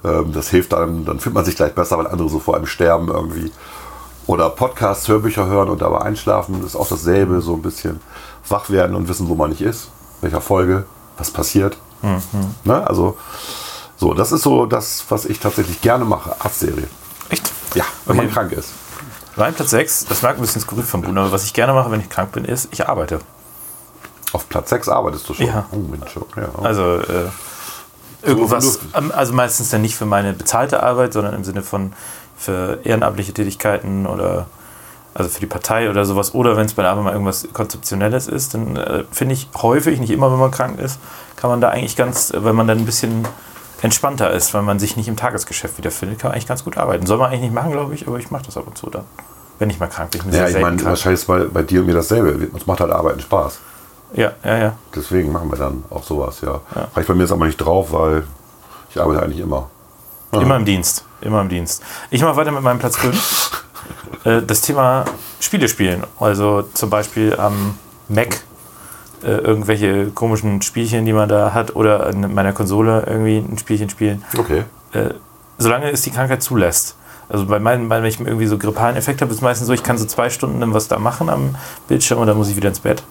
[0.06, 2.65] Ähm, das hilft einem, dann fühlt man sich gleich besser, weil andere so vor einem
[2.67, 3.51] sterben irgendwie.
[4.27, 7.99] Oder Podcasts, Hörbücher hören und dabei einschlafen, ist auch dasselbe, so ein bisschen
[8.49, 9.89] wach werden und wissen, wo man nicht ist,
[10.21, 10.85] welcher Folge,
[11.17, 11.77] was passiert.
[12.63, 12.85] Ne?
[12.87, 13.17] Also,
[13.97, 16.87] so, das ist so das, was ich tatsächlich gerne mache, Arztserien.
[17.29, 17.51] Echt?
[17.73, 18.25] Ja, wenn Okay.
[18.27, 18.69] man krank ist.
[19.37, 21.89] Mein Platz 6, das mag ein bisschen skurril von Bruno, aber was ich gerne mache,
[21.91, 23.19] wenn ich krank bin, ist, ich arbeite.
[24.33, 25.45] Auf Platz 6 arbeitest du schon.
[25.47, 25.65] Ja.
[25.71, 26.49] Oh, Mensch, ja.
[26.63, 27.29] Also äh,
[28.23, 31.93] irgendwas, also meistens dann nicht für meine bezahlte Arbeit, sondern im Sinne von
[32.38, 34.45] für ehrenamtliche Tätigkeiten oder
[35.17, 36.36] also für die Partei oder sowas.
[36.36, 40.00] Oder wenn es bei der Arbeit mal irgendwas Konzeptionelles ist, dann äh, finde ich häufig,
[40.00, 41.00] nicht immer, wenn man krank ist,
[41.36, 43.28] kann man da eigentlich ganz, äh, wenn man dann ein bisschen
[43.82, 47.08] entspannter ist, weil man sich nicht im Tagesgeschäft wiederfindet, kann man eigentlich ganz gut arbeiten.
[47.08, 49.06] Soll man eigentlich nicht machen, glaube ich, aber ich mache das ab und zu dann.
[49.60, 50.21] Wenn ich mal krank bin.
[50.30, 52.47] Ich ja, ich meine, wahrscheinlich ist bei, bei dir und mir dasselbe.
[52.54, 53.60] Uns macht halt Arbeiten Spaß.
[54.13, 54.76] Ja, ja, ja.
[54.95, 56.62] Deswegen machen wir dann auch sowas, ja.
[56.95, 58.23] Reicht bei mir jetzt aber nicht drauf, weil
[58.91, 59.69] ich arbeite eigentlich immer.
[60.32, 61.06] Immer im Dienst.
[61.21, 61.84] Immer im Dienst.
[62.10, 63.63] Ich mache weiter mit meinem Platz 5.
[64.23, 65.06] äh, das Thema
[65.39, 66.03] Spiele spielen.
[66.19, 67.77] Also zum Beispiel am
[68.08, 68.41] Mac
[69.23, 73.89] äh, irgendwelche komischen Spielchen, die man da hat, oder an meiner Konsole irgendwie ein Spielchen
[73.89, 74.23] spielen.
[74.38, 74.63] Okay.
[74.93, 75.13] Äh,
[75.58, 76.95] solange es die Krankheit zulässt.
[77.30, 79.84] Also bei meinen, wenn ich irgendwie so grippalen Effekt habe, ist es meistens so, ich
[79.84, 81.56] kann so zwei Stunden was da machen am
[81.88, 83.03] Bildschirm und dann muss ich wieder ins Bett.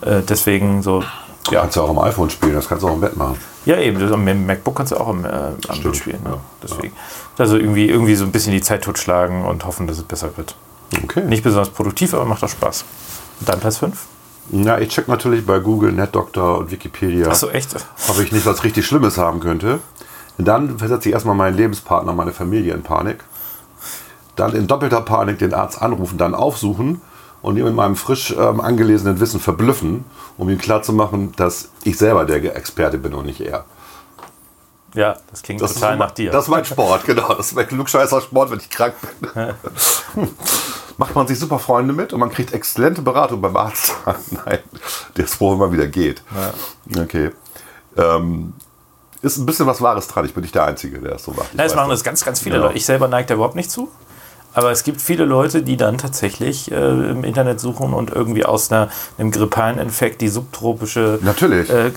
[0.00, 1.04] Äh, deswegen so,
[1.50, 1.62] ja.
[1.62, 3.38] Kannst du auch am iPhone spielen, das kannst du auch im Bett machen.
[3.64, 3.98] Ja, eben.
[3.98, 5.28] Das, am MacBook kannst du auch am, äh,
[5.68, 6.22] am Bild spielen.
[6.22, 6.30] Ne?
[6.30, 6.40] ja.
[6.62, 6.94] Deswegen.
[7.38, 10.54] Also irgendwie, irgendwie so ein bisschen die Zeit totschlagen und hoffen, dass es besser wird.
[11.02, 11.22] Okay.
[11.24, 12.84] Nicht besonders produktiv, aber macht auch Spaß.
[13.40, 13.96] Und dann Platz 5?
[14.52, 17.76] Ja, ich check natürlich bei Google, NetDoctor und Wikipedia, Achso, echt?
[18.08, 19.78] ob ich nicht was richtig Schlimmes haben könnte.
[20.38, 23.22] Dann versetze ich erstmal meinen Lebenspartner, meine Familie in Panik.
[24.34, 27.00] Dann in doppelter Panik den Arzt anrufen, dann aufsuchen
[27.42, 30.04] und ihn mit meinem frisch ähm, angelesenen Wissen verblüffen,
[30.36, 33.64] um ihm klarzumachen, dass ich selber der Experte bin und nicht er.
[34.94, 36.32] Ja, das klingt Das total ist, nach dir.
[36.32, 37.34] Das ist mein Sport, genau.
[37.34, 39.54] Das ist mein klugscheißer Sport, wenn ich krank bin.
[40.98, 43.92] Macht man sich super Freunde mit und man kriegt exzellente Beratung beim Arzt.
[44.04, 44.58] Nein,
[45.16, 46.22] der ist froh, wenn man wieder geht.
[46.98, 47.30] Okay.
[47.96, 48.52] Ähm,
[49.22, 50.24] ist ein bisschen was Wahres dran.
[50.24, 51.54] Ich bin nicht der Einzige, der das so macht.
[51.54, 52.62] Nein, das machen das ganz, ganz viele Ja.
[52.62, 52.76] Leute.
[52.76, 53.90] Ich selber neige da überhaupt nicht zu.
[54.52, 56.74] Aber es gibt viele Leute, die dann tatsächlich äh,
[57.10, 61.70] im Internet suchen und irgendwie aus einer, einem grippalen Infekt die subtropische Natürlich.
[61.70, 61.92] äh, äh,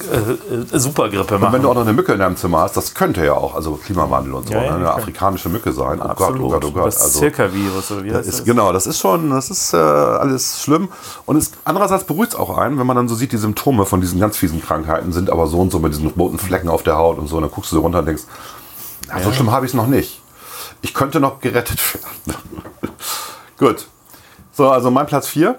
[0.71, 1.53] Supergrippe Und machen.
[1.53, 3.73] wenn du auch noch eine Mücke in deinem Zimmer hast, das könnte ja auch, also
[3.83, 5.99] Klimawandel und so, Ja, ja, ne, eine afrikanische Mücke sein.
[5.99, 6.41] Oh Absolut.
[6.41, 6.87] Gott, oh Gott, oh Gott.
[6.87, 8.45] Das Also, Zirka-Virus oder wie Das heißt ist, das?
[8.45, 10.89] genau, das ist schon, das ist äh, alles schlimm.
[11.25, 13.99] Und es, andererseits beruhigt es auch einen, wenn man dann so sieht, die Symptome von
[14.01, 16.97] diesen ganz fiesen Krankheiten sind aber so und so mit diesen roten Flecken auf der
[16.97, 17.37] Haut und so.
[17.37, 18.23] Und dann guckst du so runter und denkst,
[19.07, 20.21] na, so schlimm habe ich es noch nicht.
[20.83, 22.37] Ich könnte noch gerettet werden.
[23.57, 23.87] Gut.
[24.51, 25.57] So, also mein Platz 4.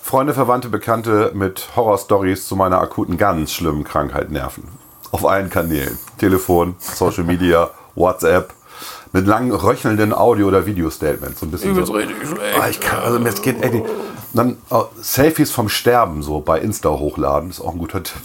[0.00, 4.68] Freunde, Verwandte, Bekannte mit Horrorstories zu meiner akuten, ganz schlimmen Krankheit nerven.
[5.10, 5.98] Auf allen Kanälen.
[6.18, 8.52] Telefon, Social Media, WhatsApp.
[9.12, 11.40] Mit langen, röchelnden Audio- oder Video-Statements.
[11.40, 11.94] So ein bisschen Übelst so.
[11.94, 12.60] richtig schlecht.
[12.60, 13.86] Ah, ich kann, also mir geht echt nicht.
[14.34, 18.20] Dann äh, Selfies vom Sterben so bei Insta hochladen, ist auch ein guter Tipp.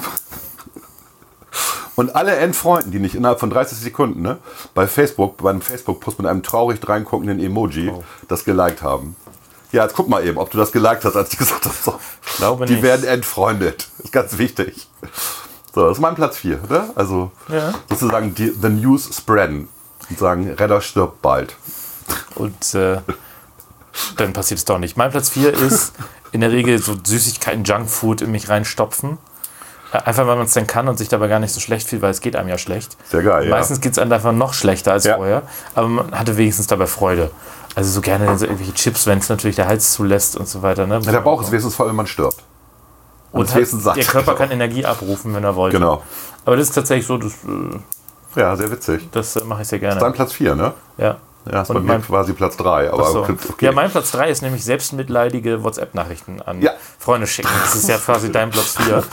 [1.97, 4.37] Und alle Endfreunden, die nicht innerhalb von 30 Sekunden ne,
[4.75, 7.91] bei Facebook, beim Facebook-Post mit einem traurig dreinguckenden Emoji
[8.27, 9.15] das geliked haben.
[9.71, 11.75] Ja, jetzt guck mal eben, ob du das geliked hast, als ich gesagt habe.
[11.83, 11.99] So.
[12.37, 12.83] Glaube die nicht.
[12.83, 13.87] werden entfreundet.
[14.03, 14.87] Ist ganz wichtig.
[15.73, 16.59] So, das ist mein Platz 4.
[16.69, 16.89] Ne?
[16.95, 17.73] Also Ja.
[17.89, 19.67] sozusagen die, the news spreaden.
[20.09, 21.55] Und sagen, Redder stirbt bald.
[22.35, 22.99] Und äh,
[24.17, 24.95] dann passiert es doch nicht.
[24.97, 25.93] Mein Platz 4 ist
[26.31, 29.17] in der Regel so Süßigkeiten, Junkfood in mich reinstopfen.
[29.91, 32.11] Einfach weil man es dann kann und sich dabei gar nicht so schlecht fühlt, weil
[32.11, 32.97] es geht einem ja schlecht.
[33.09, 33.51] Sehr geil, ja.
[33.51, 35.15] Meistens geht es einem einfach noch schlechter als Ja.
[35.15, 35.43] vorher,
[35.75, 37.31] aber man hatte wenigstens dabei Freude.
[37.75, 40.87] Also so gerne so irgendwelche Chips, wenn es natürlich der Hals zulässt und so weiter.
[40.87, 40.99] Ne?
[41.03, 42.43] Ja, der Bauch ist wenigstens voll, wenn man stirbt.
[43.31, 43.95] und ist wenigstens satt.
[43.97, 45.77] der Körper kann Energie abrufen, wenn er wollte.
[45.77, 46.01] Genau.
[46.43, 49.07] Aber das ist tatsächlich so, das, äh, Ja, sehr witzig.
[49.11, 49.99] das äh, mache ich sehr gerne.
[49.99, 50.73] Dann Platz 4, ne?
[50.97, 51.17] Ja.
[51.51, 52.91] Ja, ist bei Und mir mein- quasi Platz 3.
[52.91, 53.19] Aber Ach so.
[53.21, 53.35] okay.
[53.61, 56.71] Ja, mein Platz 3 ist nämlich selbstmitleidige WhatsApp-Nachrichten an Ja.
[56.99, 57.49] Freunde schicken.
[57.63, 59.03] Das ist ja quasi dein Platz 4.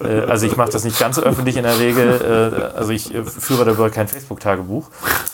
[0.00, 2.70] äh, also ich mache das nicht ganz so öffentlich in der Regel.
[2.74, 4.88] Äh, also ich äh, führe darüber kein Facebook-Tagebuch.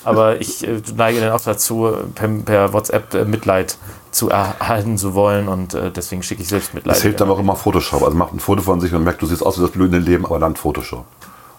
[0.05, 3.77] Aber ich neige dann auch dazu, per, per WhatsApp Mitleid
[4.11, 5.49] zu erhalten zu wollen.
[5.49, 6.95] Und äh, deswegen schicke ich selbstmitleidige.
[6.95, 8.03] Das hilft aber auch immer Photoshop.
[8.03, 10.25] Also macht ein Foto von sich und merkt, du siehst aus wie das blühende Leben,
[10.27, 11.05] aber dann Photoshop.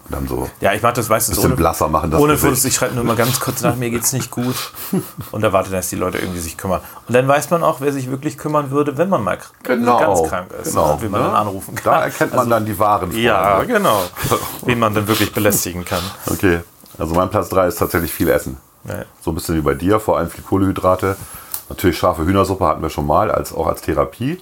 [0.05, 2.11] Und dann so Ja, ich mache das meistens bisschen ohne, blasser machen.
[2.11, 2.37] Das ohne.
[2.37, 2.65] Fotos.
[2.65, 4.55] Ich schreibe nur mal ganz kurz nach, mir geht's nicht gut.
[5.31, 6.81] Und erwarte, dass die Leute irgendwie sich kümmern.
[7.07, 9.99] Und dann weiß man auch, wer sich wirklich kümmern würde, wenn man mal Genau.
[9.99, 10.71] ganz krank ist.
[10.71, 10.93] Genau.
[10.93, 11.27] Und wie man Ne?
[11.27, 11.93] dann anrufen kann.
[11.93, 13.21] Da erkennt man dann die wahren Freunde.
[13.21, 14.01] Ja, genau.
[14.65, 16.01] Wen man dann wirklich belästigen kann.
[16.29, 16.59] Okay,
[16.97, 18.57] also mein Platz 3 ist tatsächlich viel Essen.
[18.85, 19.05] Ja.
[19.21, 21.15] So ein bisschen wie bei dir, vor allem viel Kohlehydrate.
[21.69, 24.41] Natürlich scharfe Hühnersuppe hatten wir schon mal, als, auch als Therapie.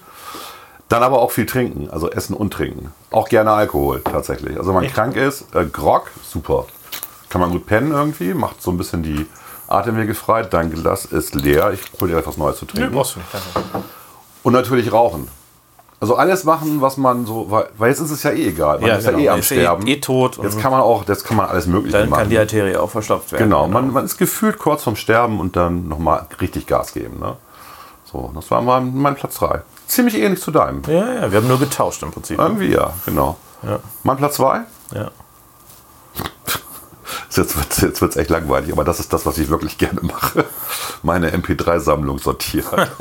[0.92, 2.92] Dann aber auch viel trinken, also Essen und Trinken.
[3.12, 4.58] Auch gerne Alkohol tatsächlich.
[4.58, 6.66] Also wenn man krank ist, äh, Grog, super.
[7.30, 9.26] Kann man gut pennen irgendwie, macht so ein bisschen die
[9.70, 10.44] Atemwege frei.
[10.44, 12.92] Dein Glas ist leer, ich hol dir etwas Neues zu trinken.
[12.92, 13.30] brauchst du nicht.
[13.54, 13.86] Danke.
[14.44, 15.30] Und natürlich rauchen.
[16.02, 18.80] Also alles machen, was man so, weil, weil jetzt ist es ja eh egal.
[18.80, 19.20] Man Ja, ist genau.
[19.20, 19.88] ja eh am ist eh- Sterben.
[19.88, 22.22] eh tot und- Jetzt kann man auch, jetzt kann man alles Mögliche Dann machen.
[22.24, 23.44] kann die Arterie auch verstopft werden.
[23.44, 27.20] Genau, Man, man ist gefühlt kurz vorm Sterben und dann nochmal richtig Gas geben.
[27.20, 27.38] Ne?
[28.12, 29.62] So, das war mein, mein Platz 3.
[29.92, 30.82] Ziemlich ähnlich zu deinem.
[30.88, 32.40] Ja, ja, wir haben nur getauscht im Prinzip.
[32.40, 33.36] Irgendwie ja, genau.
[33.62, 33.80] Ja.
[34.04, 34.62] Mein Platz 2?
[34.94, 35.12] Ja.
[37.36, 40.00] Jetzt wird es jetzt wird's echt langweilig, aber das ist das, was ich wirklich gerne
[40.02, 40.46] mache.
[41.04, 42.88] Meine MP3-Sammlung sortieren.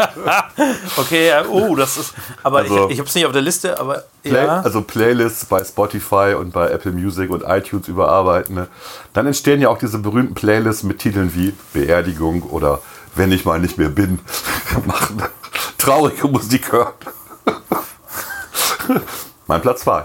[0.97, 2.13] Okay, oh, das ist.
[2.43, 4.61] Aber Also- ich, ich habe es nicht auf der Liste, aber Play, ja.
[4.61, 8.57] Also Playlists bei Spotify und bei Apple Music und iTunes überarbeiten.
[8.57, 8.67] Ne?
[9.13, 12.81] Dann entstehen ja auch diese berühmten Playlists mit Titeln wie Beerdigung oder
[13.15, 14.19] Wenn ich mal nicht mehr bin.
[14.87, 15.23] Machen
[15.81, 16.93] traurige Musik hören.
[19.47, 20.05] mein Platz 2.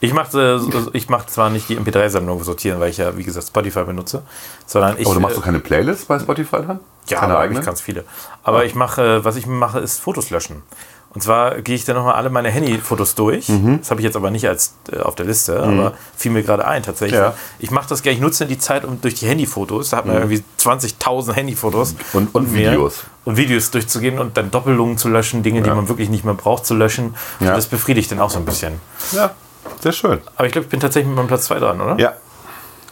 [0.00, 0.60] Ich mache
[0.92, 4.22] ich mach zwar nicht die MP3-Sammlung sortieren, weil ich ja, wie gesagt, Spotify benutze,
[4.66, 5.06] sondern ich.
[5.06, 6.80] Aber du machst äh, doch keine Playlist bei Spotify dann?
[7.06, 8.04] Ja, keine aber eigentlich ganz viele.
[8.42, 10.62] Aber ich mache, was ich mache, ist Fotos löschen.
[11.12, 13.48] Und zwar gehe ich dann nochmal alle meine Handyfotos durch.
[13.48, 13.78] Mhm.
[13.80, 16.64] Das habe ich jetzt aber nicht als äh, auf der Liste, aber fiel mir gerade
[16.64, 17.18] ein tatsächlich.
[17.18, 17.34] Ja.
[17.58, 20.14] Ich mache das gerne, ich nutze die Zeit um durch die Handyfotos, da hat man
[20.16, 21.94] irgendwie 20.000 Handyfotos.
[21.94, 21.98] Mhm.
[22.12, 22.54] Und- und.
[22.54, 23.02] Videos.
[23.24, 25.74] Und Videos durchzugehen und dann Doppelungen zu löschen, Dinge, die Ja.
[25.74, 27.14] man wirklich nicht mehr braucht, zu löschen.
[27.40, 27.48] Ja.
[27.48, 28.74] Und das befriedigt dann auch so ein bisschen.
[29.12, 29.32] Ja,
[29.80, 30.20] sehr schön.
[30.36, 31.98] Aber ich glaube, ich bin tatsächlich mit meinem Platz 2 dran, oder?
[31.98, 32.14] Ja,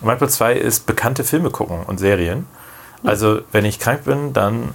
[0.01, 2.47] Mein Platz 2 ist bekannte Filme gucken und Serien.
[3.05, 4.75] Also, wenn ich krank bin, dann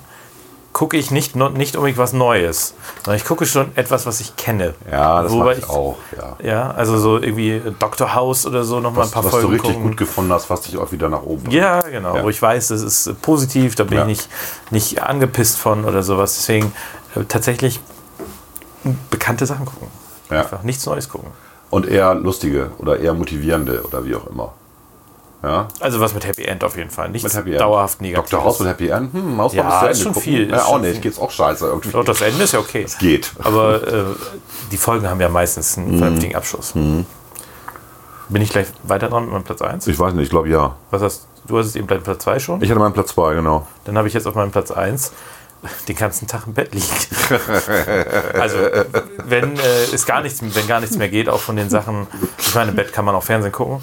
[0.74, 4.74] gucke ich nicht, nicht unbedingt was Neues, sondern ich gucke schon etwas, was ich kenne.
[4.92, 5.98] ja das Wobei mache ich auch.
[6.18, 6.38] Ja.
[6.44, 8.16] Ja, also so irgendwie Dr.
[8.16, 9.90] House oder so nochmal ein Was, paar was du Folgen richtig gucken.
[9.92, 11.54] gut gefunden hast, was dich auch wieder nach oben bringt.
[11.54, 12.16] Ja, genau.
[12.18, 12.24] Ja.
[12.24, 14.04] Wo ich weiß, das ist positiv, da bin Ja.
[14.04, 14.30] ich nicht,
[14.72, 16.36] nicht angepisst von oder sowas.
[16.38, 16.74] Deswegen
[17.16, 17.80] äh, tatsächlich
[19.10, 19.88] bekannte Sachen gucken.
[20.30, 20.40] Ja.
[20.42, 21.30] Einfach nichts Neues gucken.
[21.70, 24.54] Und eher lustige oder eher motivierende oder wie auch immer.
[25.44, 27.10] Ja, Also was mit Happy End auf jeden Fall.
[27.10, 28.30] Nichts dauerhaft negativ.
[28.30, 28.46] Dr.
[28.46, 29.12] House mit Happy End?
[29.14, 30.22] Hm, Ja, zu ist Ende schon gucken.
[30.22, 30.92] viel, Ja, ist auch schon nicht.
[30.94, 31.02] viel.
[31.02, 31.90] Geht's auch scheiße irgendwie.
[31.92, 32.86] Doch, das Ende ist ja okay.
[33.00, 33.32] Geht.
[33.44, 34.04] Aber äh,
[34.72, 35.84] die Folgen haben ja meistens Mhm.
[35.86, 36.72] einen vernünftigen Abschluss.
[36.74, 39.86] Bin ich gleich weiter dran mit meinem Platz 1?
[39.88, 40.76] Ich weiß nicht, ich glaube ja.
[40.92, 41.58] Was hast du?
[41.60, 42.62] hast es eben Platz 2 schon?
[42.64, 43.68] Ich hatte meinen Platz 2, genau.
[43.84, 45.12] Dann habe ich jetzt auf meinem Platz 1
[45.88, 46.86] den ganzen Tag im Bett liegen.
[48.40, 48.58] also,
[49.26, 52.54] wenn äh, es gar nichts, wenn gar nichts mehr geht, auch von den Sachen, ich
[52.56, 53.82] meine, im Bett kann man auch Fernsehen gucken,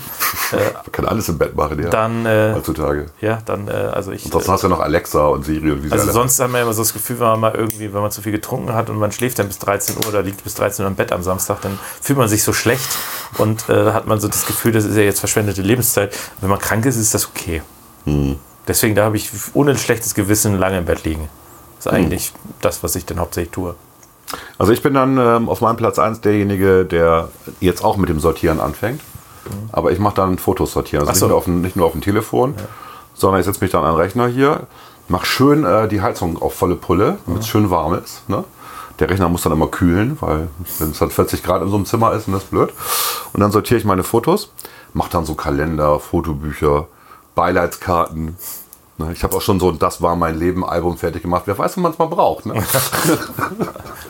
[0.53, 1.91] Man kann alles im Bett machen, ja.
[1.91, 3.07] dann, äh, heutzutage.
[3.21, 4.25] ja, dann, äh, also ich.
[4.27, 6.63] Ansonsten hast du ja noch Alexa und Siri und wie sie Also sonst haben wir
[6.63, 8.99] immer so das Gefühl, wenn man mal irgendwie, wenn man zu viel getrunken hat und
[8.99, 11.61] man schläft dann bis 13 Uhr oder liegt bis 13 Uhr im Bett am Samstag,
[11.63, 12.89] dann fühlt man sich so schlecht
[13.39, 16.17] und äh, da hat man so das Gefühl, das ist ja jetzt verschwendete Lebenszeit.
[16.41, 17.63] Wenn man krank ist, ist das okay.
[18.05, 18.37] Hm.
[18.69, 21.29] Deswegen da habe ich ohne ein schlechtes Gewissen lange im Bett liegen.
[21.81, 23.75] Das ist eigentlich das, was ich dann hauptsächlich tue.
[24.59, 27.29] Also ich bin dann ähm, auf meinem Platz 1 derjenige, der
[27.61, 29.01] jetzt auch mit dem Sortieren anfängt.
[29.73, 31.09] Aber ich mache dann Fotos sortieren.
[31.09, 31.27] Also so.
[31.27, 32.55] nicht, nur auf dem, nicht nur auf dem Telefon,
[33.15, 34.67] sondern ich setze mich dann an den Rechner hier,
[35.09, 38.29] mache schön äh, die Heizung auf volle Pulle, damit es schön warm ist.
[38.29, 38.45] Ne?
[38.99, 41.87] Der Rechner muss dann immer kühlen, weil wenn es dann 40 Grad in so einem
[41.87, 42.71] Zimmer ist, dann ist das blöd.
[43.33, 44.53] Und dann sortiere ich meine Fotos,
[44.93, 46.87] mache dann so Kalender, Fotobücher,
[47.35, 48.37] Beileidskarten.
[49.01, 49.13] Ne?
[49.13, 51.43] Ich habe auch schon so ein Das war mein Leben Album fertig gemacht.
[51.47, 52.47] Wer weiß, wenn man es mal braucht.
[52.47, 52.55] Ne?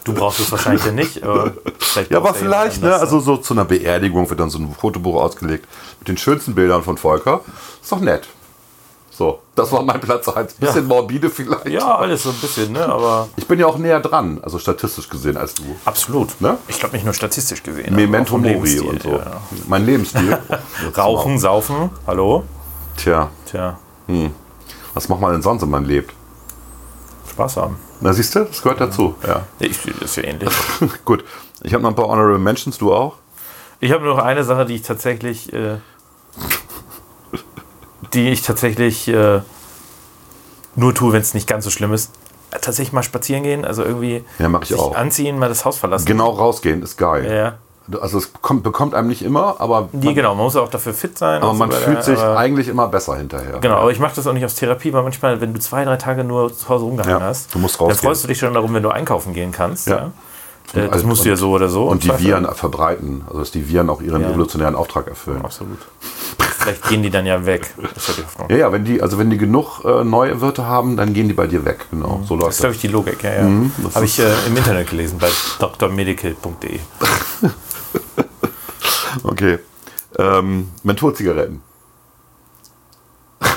[0.04, 2.94] Du brauchst es wahrscheinlich ja nicht, aber vielleicht Ja, aber vielleicht, ne?
[2.94, 5.66] Also so zu einer Beerdigung wird dann so ein Fotobuch ausgelegt
[5.98, 7.42] mit den schönsten Bildern von Volker.
[7.82, 8.26] Ist doch nett.
[9.10, 10.54] So, das war mein Platz 1.
[10.54, 11.68] Bisschen morbide vielleicht.
[11.68, 12.86] ja, alles so ein bisschen, ne?
[12.86, 15.64] Aber Ich bin ja auch näher dran, also statistisch gesehen als du.
[15.84, 16.40] absolut.
[16.40, 16.56] Ne?
[16.68, 17.94] Ich glaube nicht nur statistisch gesehen.
[17.94, 19.10] Memento Mori und so.
[19.10, 19.42] ja.
[19.68, 20.38] Mein Lebensstil.
[20.96, 22.44] Rauchen, saufen, hallo?
[22.96, 23.78] Tja, Tja,
[24.94, 26.12] was macht man denn sonst, wenn man lebt?
[27.30, 27.76] Spaß haben.
[28.00, 29.14] Na, siehst du, das gehört dazu.
[29.26, 29.46] Ja.
[29.58, 30.50] Ich das ist ja ähnlich.
[31.04, 31.24] Gut.
[31.62, 33.16] Ich habe noch ein paar Honorable Mentions, du auch?
[33.80, 35.76] Ich habe nur noch eine Sache, die ich tatsächlich, äh,
[38.14, 39.40] die ich tatsächlich äh,
[40.76, 42.12] nur tue, wenn es nicht ganz so schlimm ist.
[42.50, 44.96] Tatsächlich mal spazieren gehen, also irgendwie Ja, mach ich auch.
[44.96, 46.06] anziehen, mal das Haus verlassen.
[46.06, 47.30] Genau rausgehen ist geil.
[47.30, 47.58] Ja.
[48.00, 51.16] Also es kommt, bekommt einem nicht immer, aber man, genau, man muss auch dafür fit
[51.18, 51.42] sein.
[51.42, 53.58] aber man so weiter, fühlt sich aber- eigentlich immer besser hinterher.
[53.60, 55.96] Genau, aber ich mache das auch nicht aus Therapie, weil manchmal, wenn du zwei, drei
[55.96, 58.90] Tage nur zu Hause rumgehangen Ja, hast, dann freust du dich schon darum, wenn du
[58.90, 59.88] einkaufen gehen kannst.
[59.88, 59.96] Ja.
[59.96, 60.12] Ja.
[60.72, 61.84] Äh, Das also- musst du ja so oder so.
[61.88, 62.10] Und die.
[62.18, 64.28] Viren verbreiten, also dass die Viren auch ihren Ja.
[64.30, 65.44] evolutionären Auftrag erfüllen.
[65.44, 65.78] Absolut.
[66.60, 67.72] Vielleicht gehen die dann ja weg.
[67.94, 68.24] Das ist ja.
[68.50, 71.32] Ja, ja, wenn die, also wenn die genug äh, neue Wirte haben, dann gehen die
[71.34, 71.86] bei dir weg.
[71.90, 72.76] Genau, so Das läuft ist, glaube das.
[72.76, 73.22] ich, die Logik.
[73.22, 73.42] Ja, ja.
[73.44, 75.28] Mhm, das Habe ich äh, im Internet gelesen bei
[75.78, 76.78] drmedical.de.
[79.22, 79.58] Okay.
[80.18, 81.62] Ähm, Mentholzigaretten.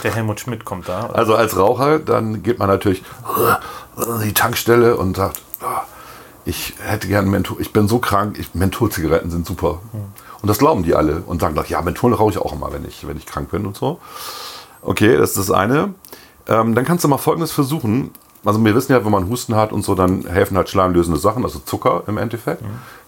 [0.03, 1.07] Der Helmut Schmidt kommt da.
[1.07, 3.03] Also als Raucher, dann geht man natürlich
[3.95, 5.83] an die Tankstelle und sagt, "Ah,
[6.45, 9.79] ich hätte gern Menthol, ich bin so krank, ich, Mentholzigaretten sind super.
[10.41, 13.07] Und das glauben die alle und sagen, ja, Menthol rauche ich auch immer, wenn ich,
[13.07, 13.99] wenn ich krank bin und so.
[14.81, 15.93] Okay, das ist das eine.
[16.47, 18.11] Ähm, dann kannst du mal Folgendes versuchen.
[18.43, 21.45] Also wir wissen ja, wenn man Husten hat und so, dann helfen halt schleimlösende Sachen,
[21.45, 22.61] also Zucker im Endeffekt.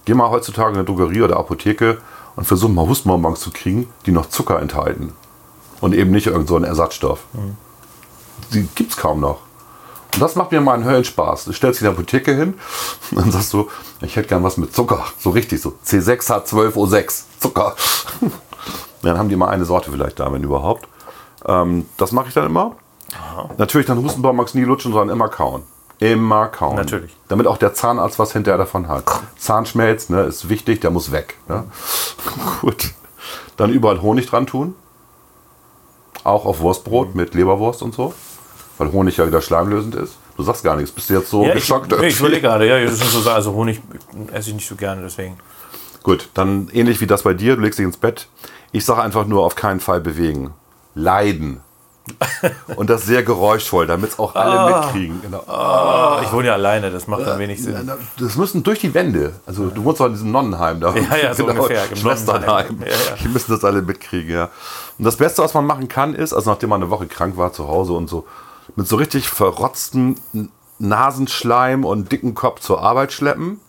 [0.06, 1.98] Geh mal heutzutage in eine Drogerie oder Apotheke
[2.36, 5.14] und versuch mal Hustenbonbons zu kriegen, die noch Zucker enthalten.
[5.82, 7.26] Und eben nicht irgend so einen Ersatzstoff.
[8.54, 9.40] Die gibt's kaum noch.
[10.14, 11.46] Und das macht mir mal einen Höllenspaß.
[11.46, 12.54] Du stellst dich in der Apotheke hin
[13.12, 13.70] und dann sagst du,
[14.02, 15.06] ich hätte gern was mit Zucker.
[15.20, 15.74] So richtig so.
[15.86, 17.24] C6H12O6.
[17.40, 17.76] Zucker.
[19.02, 20.88] dann haben die mal eine Sorte vielleicht da, wenn überhaupt.
[21.46, 22.76] Ähm, das mache ich dann immer.
[23.58, 25.64] Natürlich dann Hustenbonbons nie lutschen, sondern immer kauen.
[26.00, 26.76] Immer kauen.
[26.76, 27.16] Natürlich.
[27.30, 29.06] Damit auch der Zahnarzt was hinterher davon hat.
[29.38, 31.38] Zahnschmelz ne, ist wichtig, der muss weg.
[31.48, 31.64] Ne?
[32.62, 32.92] Gut.
[33.58, 34.76] Dann überall Honig dran tun.
[36.24, 38.14] Auch auf Wurstbrot mit Leberwurst und so.
[38.78, 40.18] Weil Honig ja wieder schleimlösend ist.
[40.36, 40.92] Du sagst gar nichts.
[40.92, 41.92] Bist du jetzt so Ja, ich, geschockt?
[41.98, 43.82] nee, ich überlege gerade, ja, so, also Honig
[44.34, 45.38] esse ich nicht so gerne, deswegen.
[46.04, 47.56] Gut, dann ähnlich wie das bei dir.
[47.56, 48.28] Du legst dich ins Bett.
[48.72, 50.54] Ich sage einfach nur auf keinen Fall bewegen.
[50.94, 51.62] Leiden.
[52.76, 54.82] Und das sehr geräuschvoll, damit es auch alle Ah.
[54.86, 55.22] mitkriegen.
[55.22, 55.42] Genau.
[56.22, 57.92] Ich wohne ja alleine, das macht dann wenig Sinn.
[58.20, 59.34] Das müssen durch die Wände.
[59.46, 60.92] Also du wohnst doch in diesem Nonnenheim da.
[60.92, 61.10] Genau.
[61.16, 62.80] Ja, ja, so ungefähr, im Schwesternheim.
[62.82, 62.96] Ja, ja.
[63.24, 64.50] Die müssen das alle mitkriegen, ja.
[64.98, 67.52] Und das Beste, was man machen kann, ist, also nachdem man eine Woche krank war
[67.54, 68.26] zu Hause und so,
[68.76, 73.60] mit so richtig verrotztem N- Nasenschleim und dicken Kopf zur Arbeit schleppen,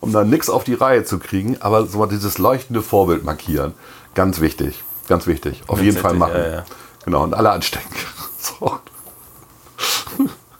[0.00, 3.74] um dann nichts auf die Reihe zu kriegen, aber so mal dieses leuchtende Vorbild markieren.
[4.14, 4.82] Ganz wichtig.
[5.08, 5.62] Ganz wichtig.
[5.68, 6.34] Auf jeden Fall machen.
[6.36, 6.64] ja.
[7.04, 7.94] Genau, und alle anstecken.
[8.38, 8.80] So.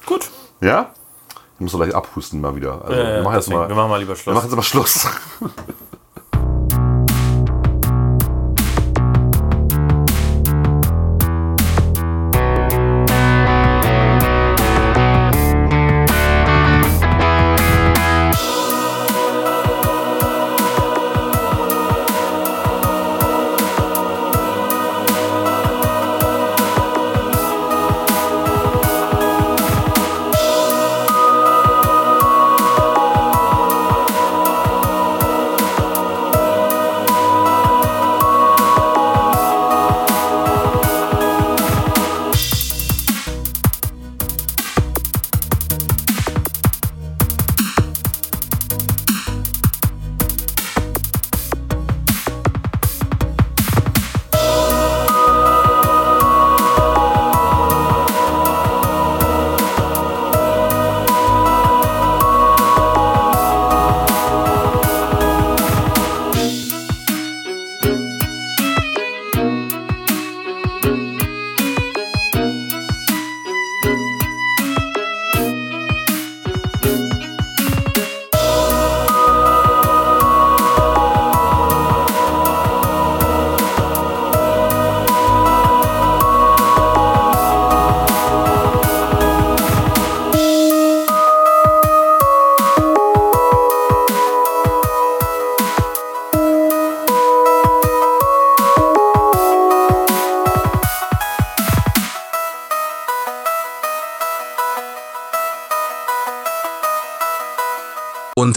[0.07, 0.31] Gut.
[0.61, 0.93] Ja?
[1.55, 2.81] Ich muss doch gleich abhusten mal wieder.
[2.85, 4.35] Also, Äh, wir machen jetzt mal, wir machen mal lieber wir Schluss.
[4.37, 5.09] machen jetzt mal Schluss.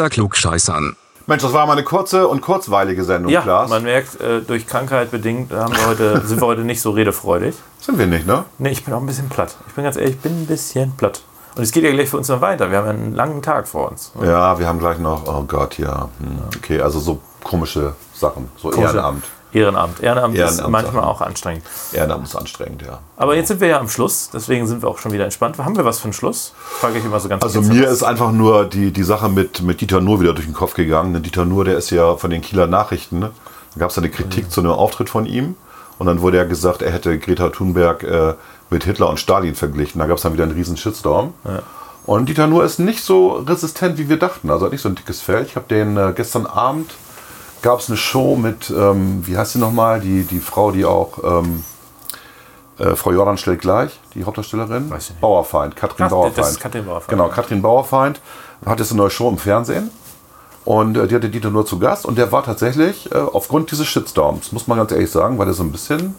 [0.05, 0.95] Unter Klugscheißern.
[1.25, 3.71] Mensch, das war mal eine kurze und kurzweilige Sendung, Ja, Klaas.
[3.71, 7.55] man merkt, äh, durch Krankheit bedingt haben wir heute, sind wir heute nicht so redefreudig.
[7.81, 8.45] Sind wir nicht, ne?
[8.59, 9.55] Nee, ich bin auch ein bisschen platt.
[9.67, 11.23] Ich bin ganz ehrlich, ich bin ein bisschen platt.
[11.55, 12.69] Und es geht ja gleich für uns noch weiter.
[12.69, 14.11] Wir haben einen langen Tag vor uns.
[14.21, 16.09] Ja, wir haben gleich noch, oh Gott, ja.
[16.19, 19.23] Hm, Okay, also so komische Sachen, so Ehrenamt.
[19.55, 20.01] Ehrenamt.
[20.01, 21.07] Ehrenamt, ist Ehrenamt, manchmal Sachen.
[21.07, 21.63] auch anstrengend.
[21.93, 22.99] Ehrenamt ist anstrengend, ja.
[23.15, 25.57] Aber jetzt sind wir ja am Schluss, deswegen sind wir auch schon wieder entspannt.
[25.57, 26.53] Haben wir was für einen Schluss?
[26.57, 29.79] Frage ich immer so ganz Also mir ist einfach nur die, die Sache mit, mit
[29.79, 31.13] Dieter Nuhr wieder durch den Kopf gegangen.
[31.13, 33.19] Denn Dieter Nuhr, der ist ja von den Kieler Nachrichten.
[33.19, 33.31] Ne?
[33.75, 35.55] Da gab es eine Kritik zu einem Auftritt von ihm.
[35.99, 38.33] Und dann wurde ja gesagt, er hätte Greta Thunberg äh,
[38.69, 39.99] mit Hitler und Stalin verglichen.
[39.99, 41.33] Da gab es dann wieder einen riesen Shitstorm.
[42.05, 44.49] Und Dieter Nuhr ist nicht so resistent, wie wir dachten.
[44.49, 45.45] Also hat nicht so ein dickes Fell.
[45.45, 46.91] Ich habe den äh, gestern Abend
[47.65, 51.17] gab es eine Show mit, ähm, wie heißt sie nochmal, die, die Frau, die auch,
[51.23, 51.63] ähm,
[52.77, 54.91] äh, Frau Jordan stellt gleich, die Hauptdarstellerin.
[54.91, 55.21] Weiß ich nicht.
[55.21, 56.37] Bauerfeind, Katrin Ach, Bauerfeind.
[56.37, 57.09] das ist Katrin Bauerfeind.
[57.09, 58.21] Genau, Katrin Bauerfeind
[58.67, 59.89] hat jetzt eine neue Show im Fernsehen.
[60.63, 62.05] Und äh, die hatte Dieter nur zu Gast.
[62.05, 65.55] Und der war tatsächlich, äh, aufgrund dieses Shitstorms, muss man ganz ehrlich sagen, war der
[65.55, 66.13] so ein bisschen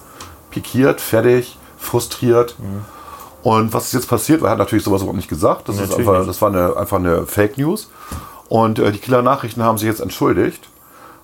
[0.51, 2.57] pikiert, fertig, frustriert.
[2.59, 2.84] Mhm.
[3.44, 4.42] Und was ist jetzt passiert?
[4.42, 5.68] Er hat natürlich sowas überhaupt nicht gesagt.
[5.68, 7.88] Das, ist einfach, das war eine, einfach eine Fake News.
[8.49, 10.68] Und äh, die Killer Nachrichten haben sich jetzt entschuldigt,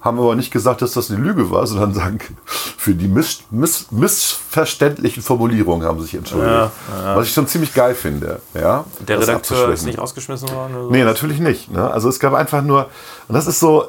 [0.02, 3.90] haben aber nicht gesagt, dass das eine Lüge war, sondern sagen, für die miss, miss,
[3.92, 6.70] missverständlichen Formulierungen haben sie sich entschuldigt.
[7.14, 8.40] Was ich schon ziemlich geil finde.
[8.52, 10.76] Ja, Der Redakteur ist nicht rausgeschmissen worden?
[10.76, 10.90] Oder?
[10.90, 11.70] Nee, natürlich nicht.
[11.70, 11.88] Ne?
[11.88, 12.88] Also es gab einfach nur,
[13.28, 13.86] und das ist so, äh,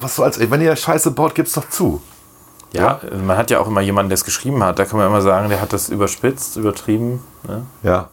[0.00, 2.02] was so als, wenn ihr Scheiße baut, gibt's doch zu.
[2.74, 4.78] Ja, man hat ja auch immer jemanden, der es geschrieben hat.
[4.78, 7.24] Da kann man immer sagen, der hat das überspitzt, übertrieben.
[7.46, 7.64] Ne?
[7.82, 8.10] Ja.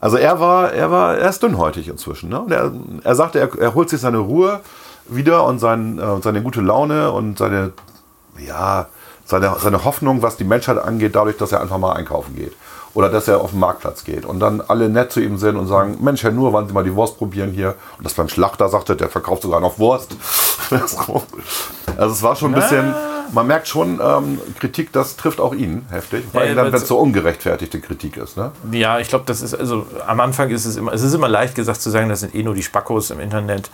[0.00, 2.30] Also er war, er war, er ist dünnhäutig inzwischen.
[2.30, 2.40] Ne?
[2.40, 2.72] Und er,
[3.04, 4.60] er sagte, er, er holt sich seine Ruhe
[5.08, 7.72] wieder und sein, äh, seine gute Laune und seine,
[8.38, 8.86] ja,
[9.24, 12.54] seine, seine Hoffnung, was die Menschheit angeht, dadurch, dass er einfach mal einkaufen geht.
[12.94, 15.66] Oder dass er auf den Marktplatz geht und dann alle nett zu ihm sind und
[15.66, 17.74] sagen, Mensch, Herr Nur, wollen Sie mal die Wurst probieren hier?
[17.98, 20.16] Und das beim Schlachter sagte, der verkauft sogar noch Wurst.
[20.70, 22.94] also es war schon ein bisschen,
[23.32, 26.24] man merkt schon, ähm, Kritik, das trifft auch ihn heftig.
[26.32, 28.38] Allem Ja, dann, weil wenn es so ungerechtfertigte Kritik ist.
[28.38, 28.52] Ne?
[28.72, 31.54] Ja, ich glaube, das ist, also am Anfang ist es immer, es ist immer leicht
[31.54, 33.70] gesagt zu sagen, das sind eh nur die Spackos im Internet,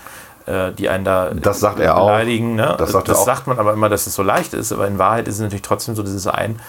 [0.72, 2.06] die einen da Das sagt er auch.
[2.06, 2.54] beleidigen.
[2.54, 2.74] Ne?
[2.78, 3.24] Das sagt er auch.
[3.24, 5.62] sagt man aber immer, dass es so leicht ist, aber in Wahrheit ist es natürlich
[5.62, 6.60] trotzdem so dieses ein,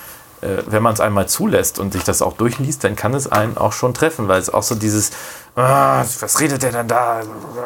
[0.42, 3.58] äh, wenn man es einmal zulässt und sich das auch durchliest, dann kann es einen
[3.58, 5.12] auch schon treffen, weil es auch so dieses,
[5.56, 7.22] ah, was redet der denn da?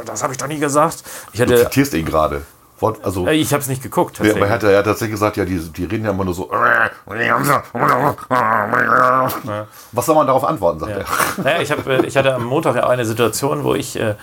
[0.05, 1.03] Das habe ich doch nie gesagt.
[1.31, 2.43] Ich Du hatte, zitierst ihn gerade.
[3.01, 4.19] Also, äh, ich habe es nicht geguckt.
[4.19, 4.63] Nee, aber er tatsächlich.
[4.67, 6.47] hat, er hat tatsächlich gesagt, ja, die, die reden ja immer nur so.
[9.91, 11.05] Was soll man darauf antworten, sagt er.
[11.43, 14.13] Naja, ich, hab, äh, ich hatte am Montag ja auch eine Situation, wo ich äh,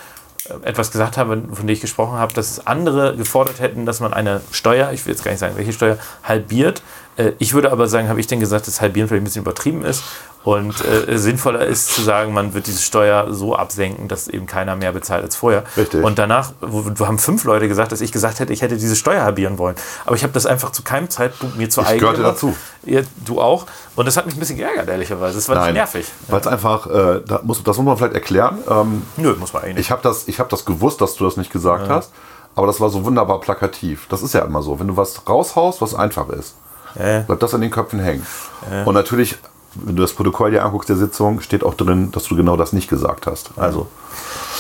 [0.63, 4.41] etwas gesagt habe, von der ich gesprochen habe, dass andere gefordert hätten, dass man eine
[4.51, 6.83] Steuer, ich will jetzt gar nicht sagen, welche Steuer, halbiert.
[7.17, 9.85] Äh, ich würde aber sagen, habe ich denn gesagt, dass halbieren vielleicht ein bisschen übertrieben
[9.85, 10.03] ist
[10.45, 14.77] und äh, sinnvoller ist zu sagen, man wird diese Steuer so absenken, dass eben keiner
[14.77, 15.65] mehr bezahlt als vorher.
[15.75, 16.05] Richtig.
[16.05, 18.95] Und danach wo, wo haben fünf Leute gesagt, dass ich gesagt hätte, ich hätte diese
[18.95, 19.75] Steuer halbieren wollen.
[20.05, 22.37] Aber ich habe das einfach zu keinem Zeitpunkt mir zu eigen gehörte gemacht.
[22.37, 22.55] dazu.
[22.85, 23.65] Ja, du auch.
[23.97, 25.37] Und das hat mich ein bisschen geärgert, ehrlicherweise.
[25.37, 26.07] Das war nervig.
[26.29, 28.59] Weil es einfach, äh, da muss, das muss man vielleicht erklären.
[28.69, 29.87] Ähm, Nö, muss man eigentlich nicht.
[29.87, 32.13] ich habe das, ich hab das gewusst, dass du das nicht gesagt hast,
[32.55, 34.07] aber das war so wunderbar plakativ.
[34.11, 34.79] Das ist ja immer so.
[34.79, 36.55] Wenn du was raushaust, was einfach ist,
[36.99, 37.21] Ja.
[37.21, 38.25] bleibt das an den Köpfen hängen.
[38.85, 39.37] Und natürlich,
[39.75, 42.73] wenn du das Protokoll dir anguckst der Sitzung, steht auch drin, dass du genau das
[42.73, 43.51] nicht gesagt hast.
[43.57, 43.89] Also,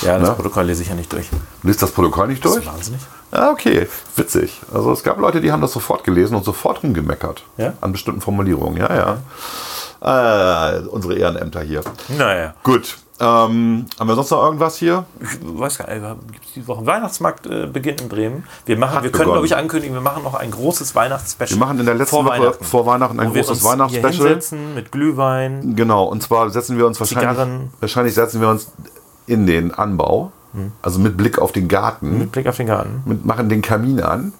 [0.03, 0.35] Ja, das Ne?
[0.35, 1.29] Protokoll lese ich ja nicht durch.
[1.63, 2.67] liest das Protokoll nicht durch?
[2.67, 3.01] Wahnsinnig.
[3.31, 4.61] Ah, okay, witzig.
[4.73, 7.45] Also es gab Leute, die haben das sofort gelesen und sofort rumgemeckert.
[7.57, 7.73] Ja?
[7.81, 10.77] An bestimmten Formulierungen, ja, ja.
[10.77, 11.83] Äh, unsere Ehrenämter hier.
[12.09, 12.55] Naja.
[12.63, 12.97] Gut.
[13.21, 15.05] Ähm, haben wir sonst noch irgendwas hier?
[15.21, 18.45] Ich weiß gar nicht, gibt es diese Woche Weihnachtsmarkt äh, beginnt in Bremen.
[18.67, 21.59] Wir machen, wir können, glaube ich, ankündigen, wir machen noch ein großes Weihnachtsspecial.
[21.61, 24.41] Wir machen in der letzten vor Woche Weihnachten, vor Weihnachten ein wo großes Weihnachtsspecial.
[24.75, 25.77] mit Glühwein.
[25.77, 27.71] Genau, und zwar setzen wir uns wahrscheinlich, Zigarren.
[27.79, 28.73] wahrscheinlich setzen wir uns
[29.27, 30.73] in den Anbau, Hm.
[30.83, 33.03] also mit Blick auf den Garten, Mit Blick auf den Garten.
[33.07, 34.33] mit, machen den Kamin an,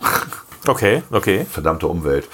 [0.68, 2.26] Okay, okay, verdammte Umwelt,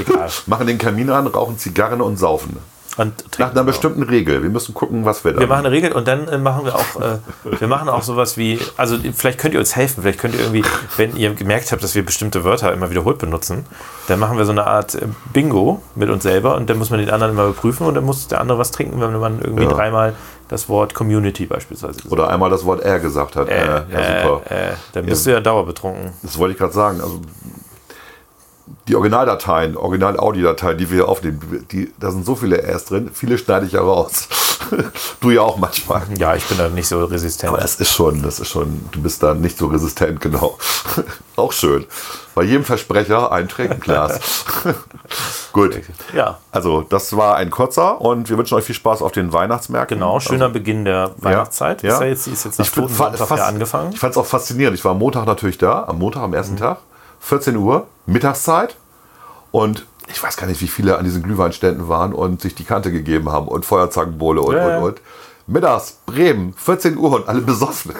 [0.00, 0.28] egal.
[0.46, 2.56] machen den Kamin an, rauchen Zigarren und saufen.
[2.96, 4.42] Und Nach einer bestimmten Regel.
[4.42, 6.74] Wir müssen gucken, was wir da Wir machen eine Regel und dann äh, machen wir
[6.74, 7.18] auch, äh,
[7.60, 10.64] wir machen auch sowas wie, also vielleicht könnt ihr uns helfen, vielleicht könnt ihr irgendwie,
[10.96, 13.66] wenn ihr gemerkt habt, dass wir bestimmte Wörter immer wiederholt benutzen,
[14.08, 16.98] dann machen wir so eine Art äh, Bingo mit uns selber und dann muss man
[17.00, 19.70] den anderen immer überprüfen und dann muss der andere was trinken, wenn man irgendwie Ja.
[19.70, 20.14] dreimal
[20.48, 23.48] das Wort Community beispielsweise gesagt Oder einmal das Wort er gesagt hat.
[23.48, 23.80] Äh, ja,
[24.22, 24.40] super.
[24.48, 26.12] Äh, dann bist du ja dauerbetrunken.
[26.22, 27.00] Das wollte ich gerade sagen.
[27.00, 27.20] Also
[28.88, 33.10] die Originaldateien, Original-Audi-Dateien, die wir hier aufnehmen, die, da sind so viele Rs drin.
[33.12, 34.28] Viele schneide ich ja raus.
[35.20, 36.02] du ja auch manchmal.
[36.18, 37.52] Ja, ich bin da nicht so resistent.
[37.52, 40.58] Aber das ist schon, das ist schon, du bist da nicht so resistent, genau.
[41.36, 41.84] auch schön.
[42.34, 44.20] Bei jedem Versprecher ein Trinkglas.
[45.52, 45.80] Gut.
[46.14, 49.98] Ja, Also, das war ein kurzer und wir wünschen euch viel Spaß auf den Weihnachtsmärkten.
[49.98, 50.20] genau.
[50.20, 51.82] Schöner Beginn der Weihnachtszeit.
[51.82, 53.92] Ja, Ist ja jetzt, ist jetzt nach Ich find- Toten fa- Sonntag fast- ja angefangen.
[53.92, 54.76] Ich fand es auch faszinierend.
[54.76, 56.36] Ich war am Montag natürlich da, am Montag, am Mhm.
[56.36, 56.78] ersten Tag,
[57.26, 58.76] 14 Uhr, Mittagszeit.
[59.50, 62.92] Und ich weiß gar nicht, wie viele an diesen Glühweinständen waren und sich die Kante
[62.92, 64.78] gegeben haben und Feuerzangenbowle und, Ja, ja.
[64.78, 65.00] und, und.
[65.48, 67.94] Mittags, Bremen, 14 Uhr und alle besoffen.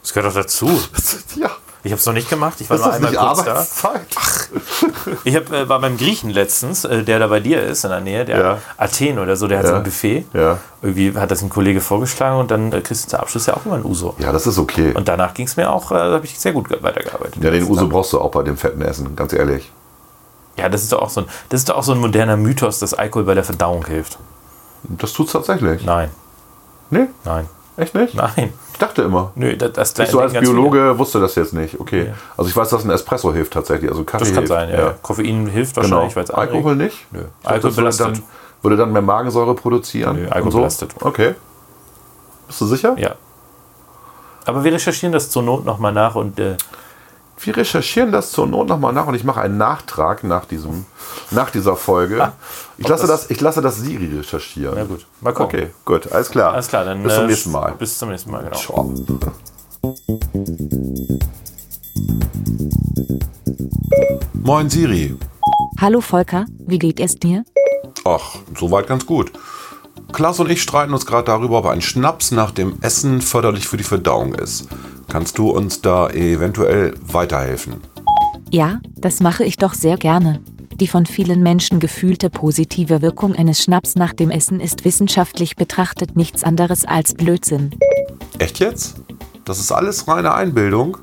[0.00, 0.66] Das gehört doch dazu.
[1.36, 1.50] ja,
[1.84, 2.60] Ich habe es noch nicht gemacht.
[2.60, 3.52] Ich war ist nur einmal kurz da.
[3.54, 4.06] Arbeitszeit?
[5.24, 8.00] Ich hab, äh, war beim Griechen letztens, äh, der da bei dir ist in der
[8.00, 8.58] Nähe, der Ja.
[8.76, 9.70] Athen oder so, der hat Ja.
[9.72, 10.24] so ein Buffet.
[10.32, 10.58] Ja.
[10.80, 13.66] Irgendwie hat das ein Kollege vorgeschlagen und dann äh, kriegst du zum Abschluss ja auch
[13.66, 14.14] immer ein Uso.
[14.18, 14.92] Ja, das ist okay.
[14.94, 17.42] Und danach ging es mir auch, äh, da habe ich sehr gut ge- weitergearbeitet.
[17.42, 19.72] ja, den Uso brauchst du auch bei dem fetten Essen, ganz ehrlich.
[20.56, 22.78] Ja, das ist doch auch so ein, das ist doch auch so ein moderner Mythos,
[22.78, 24.18] dass Alkohol bei der Verdauung hilft.
[24.84, 25.84] Das tut's tatsächlich.
[25.84, 26.10] Nein,
[26.90, 27.06] Nee?
[27.24, 28.14] nein, Echt nicht?
[28.14, 28.52] nein.
[28.82, 29.30] Ich dachte immer.
[29.36, 31.78] Nö, das, das Ich so als Biologe wusste das jetzt nicht.
[31.78, 32.06] Okay.
[32.08, 32.12] Ja.
[32.36, 33.88] Also ich weiß, dass ein Espresso hilft tatsächlich.
[33.88, 34.40] Also Kaffee Viele.
[34.40, 34.72] Das kann hilft.
[34.72, 34.94] sein, ja.
[35.02, 35.88] Koffein hilft Genau.
[35.90, 36.52] wahrscheinlich, weil es anregt.
[36.52, 37.06] Alkohol nicht?
[37.12, 37.20] Nö.
[37.20, 38.06] Ich dachte, Alkohol würde belastet.
[38.08, 38.22] dann,
[38.62, 40.16] würde dann mehr Magensäure produzieren.
[40.22, 40.58] Nö, Alkohol so?
[40.58, 40.94] belastet.
[41.00, 41.34] Okay.
[42.48, 42.96] Bist du sicher?
[42.98, 43.14] Ja.
[44.46, 46.56] Aber wir recherchieren das zur Not nochmal nach und äh,
[47.44, 50.86] Wir recherchieren das zur Not nochmal nach und ich mache einen Nachtrag nach, diesem,
[51.32, 52.32] nach dieser Folge.
[52.78, 54.74] Ich ob lasse, das- das, ich lasse das Siri recherchieren.
[54.76, 55.58] na gut, mal gucken.
[55.60, 56.52] Okay, gut, alles klar.
[56.52, 57.72] Alles klar, dann Bis zum äh, nächsten Mal.
[57.78, 58.56] Bis zum nächsten Mal, genau.
[58.56, 58.94] Ciao.
[64.42, 65.16] Moin Siri.
[65.80, 67.44] Hallo Volker, wie geht es dir?
[68.04, 69.32] Ach, soweit ganz gut.
[70.12, 73.78] Klaas und ich streiten uns gerade darüber, ob ein Schnaps nach dem Essen förderlich für
[73.78, 74.68] die Verdauung ist.
[75.12, 77.74] Kannst du uns da eventuell weiterhelfen?
[78.50, 80.40] Ja, das mache ich doch sehr gerne.
[80.76, 86.16] Die von vielen Menschen gefühlte positive Wirkung eines Schnaps nach dem Essen ist wissenschaftlich betrachtet
[86.16, 87.74] nichts anderes als Blödsinn.
[88.38, 89.02] Echt jetzt?
[89.44, 90.96] Das ist alles reine Einbildung?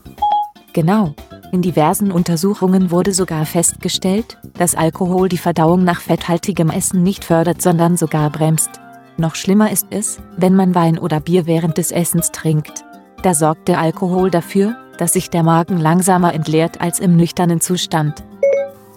[0.74, 1.14] Genau.
[1.52, 7.62] In diversen Untersuchungen wurde sogar festgestellt, dass Alkohol die Verdauung nach fetthaltigem Essen nicht fördert,
[7.62, 8.72] sondern sogar bremst.
[9.18, 12.86] Noch schlimmer ist es, wenn man Wein oder Bier während des Essens trinkt.
[13.22, 18.24] Da sorgt der Alkohol dafür, dass sich der Magen langsamer entleert als im nüchternen Zustand.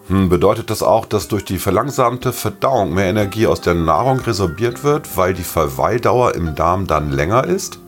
[0.08, 4.84] Hm, bedeutet das auch, dass durch die verlangsamte Verdauung mehr Energie aus der Nahrung resorbiert
[4.84, 7.78] wird, weil die Verweildauer im Darm dann länger ist?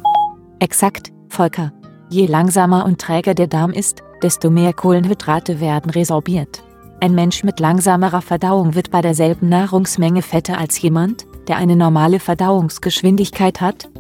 [0.61, 1.73] Exakt, Volker.
[2.09, 6.63] Je langsamer und träger der Darm ist, desto mehr Kohlenhydrate werden resorbiert.
[7.01, 12.21] Ein Mensch mit langsamerer Verdauung wird bei derselben Nahrungsmenge fetter als jemand, der eine normale
[12.21, 13.91] Verdauungsgeschwindigkeit hat.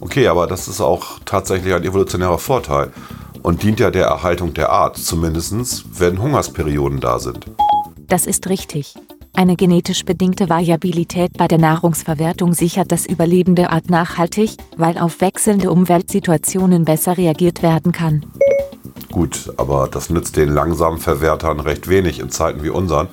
[0.00, 2.90] Okay, aber das ist auch tatsächlich ein evolutionärer Vorteil
[3.42, 7.46] und dient ja der Erhaltung der Art, zumindest wenn Hungersperioden da sind.
[8.08, 8.94] Das ist richtig.
[9.32, 15.20] Eine genetisch bedingte Variabilität bei der Nahrungsverwertung sichert das Überleben der Art nachhaltig, weil auf
[15.20, 18.26] wechselnde Umweltsituationen besser reagiert werden kann.
[19.12, 23.08] Gut, aber das nützt den langsamen Verwertern recht wenig in Zeiten wie unseren,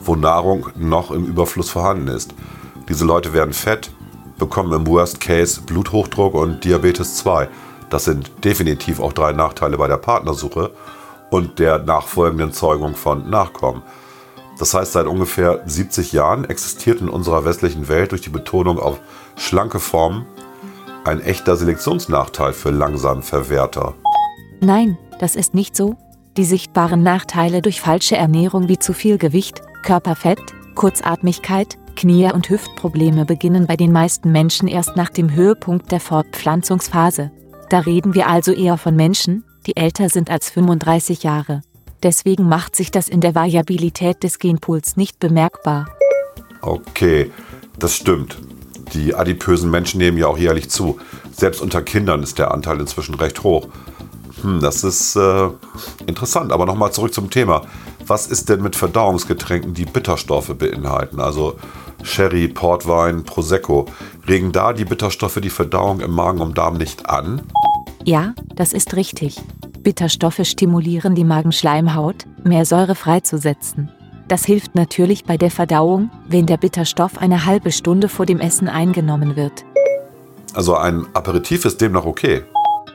[0.00, 2.34] wo Nahrung noch im Überfluss vorhanden ist.
[2.88, 3.90] Diese Leute werden fett,
[4.38, 7.48] bekommen im Worst Case Bluthochdruck und Diabetes 2.
[7.90, 10.70] Das sind definitiv auch drei Nachteile bei der Partnersuche
[11.30, 13.82] und der nachfolgenden Zeugung von Nachkommen.
[14.58, 19.00] Das heißt, seit ungefähr 70 Jahren existiert in unserer westlichen Welt durch die Betonung auf
[19.36, 20.26] schlanke Formen
[21.04, 23.94] ein echter Selektionsnachteil für langsam Verwerter.
[24.60, 25.96] Nein, das ist nicht so.
[26.36, 30.40] Die sichtbaren Nachteile durch falsche Ernährung wie zu viel Gewicht, Körperfett,
[30.74, 37.32] Kurzatmigkeit, Knie- und Hüftprobleme beginnen bei den meisten Menschen erst nach dem Höhepunkt der Fortpflanzungsphase.
[37.70, 41.62] Da reden wir also eher von Menschen, die älter sind als 35 Jahre.
[42.04, 45.88] Deswegen macht sich das in der Variabilität des Genpools nicht bemerkbar.
[46.60, 47.32] Okay,
[47.80, 48.38] das stimmt.
[48.92, 51.00] Die adipösen Menschen nehmen ja auch jährlich zu.
[51.32, 53.66] Selbst unter Kindern ist der Anteil inzwischen recht hoch.
[54.42, 55.48] Hm, das ist äh,
[56.06, 56.52] interessant.
[56.52, 57.62] Aber nochmal zurück zum Thema.
[58.06, 61.18] Was ist denn mit Verdauungsgetränken, die Bitterstoffe beinhalten?
[61.18, 61.56] Also
[62.02, 63.86] Sherry, Portwein, Prosecco.
[64.26, 67.42] Regen da die Bitterstoffe die Verdauung im Magen und Darm nicht an?
[68.04, 69.40] Ja, das ist richtig.
[69.80, 73.90] Bitterstoffe stimulieren die Magenschleimhaut, mehr Säure freizusetzen.
[74.28, 78.68] Das hilft natürlich bei der Verdauung, wenn der Bitterstoff eine halbe Stunde vor dem Essen
[78.68, 79.64] eingenommen wird.
[80.52, 82.42] Also ein Aperitif ist demnach okay.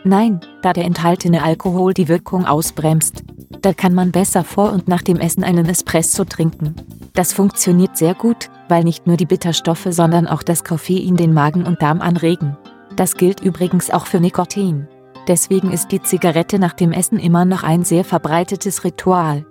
[0.03, 3.23] Nein, da der enthaltene Alkohol die Wirkung ausbremst.
[3.61, 6.75] Da kann man besser vor und nach dem Essen einen Espresso trinken.
[7.13, 11.63] Das funktioniert sehr gut, weil nicht nur die Bitterstoffe, sondern auch das Koffein den Magen
[11.67, 12.57] und Darm anregen.
[12.95, 14.87] Das gilt übrigens auch für Nikotin.
[15.27, 19.45] Deswegen ist die Zigarette nach dem Essen immer noch ein sehr verbreitetes Ritual.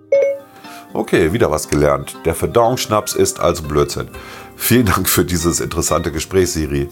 [0.93, 2.17] Okay, wieder was gelernt.
[2.25, 4.09] Der Verdauungsschnaps ist also Blödsinn.
[4.57, 6.89] Vielen Dank für dieses interessante Gespräch, Siri.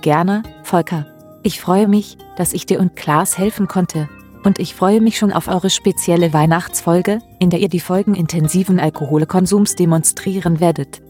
[0.00, 1.04] Gerne, Volker.
[1.42, 4.08] Ich freue mich, dass ich dir und Klaas helfen konnte.
[4.42, 8.80] Und ich freue mich schon auf eure spezielle Weihnachtsfolge, in der ihr die Folgen intensiven
[8.80, 11.02] Alkoholkonsums demonstrieren werdet.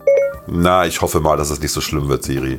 [0.46, 2.58] Na, ich hoffe mal, dass es nicht so schlimm wird, Siri.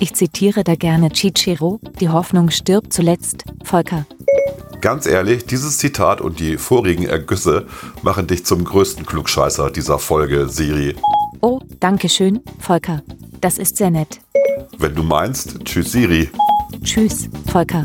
[0.00, 4.06] Ich zitiere da gerne Chichiro, die Hoffnung stirbt zuletzt, Volker.
[4.80, 7.66] Ganz ehrlich, dieses Zitat und die vorigen Ergüsse
[8.02, 10.96] machen dich zum größten Klugscheißer dieser Folge, Siri.
[11.40, 13.02] Oh, danke schön, Volker.
[13.40, 14.20] Das ist sehr nett.
[14.78, 16.30] Wenn du meinst, tschüss, Siri.
[16.82, 17.84] Tschüss, Volker.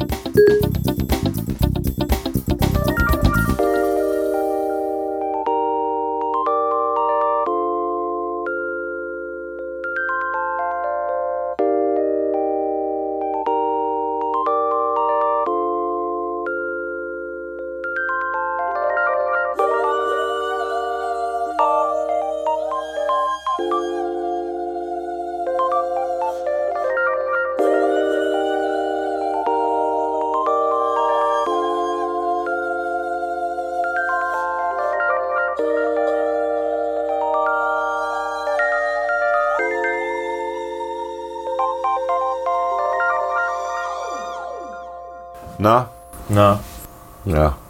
[45.68, 45.90] Na?
[46.30, 46.60] Na,
[47.26, 47.67] Ja.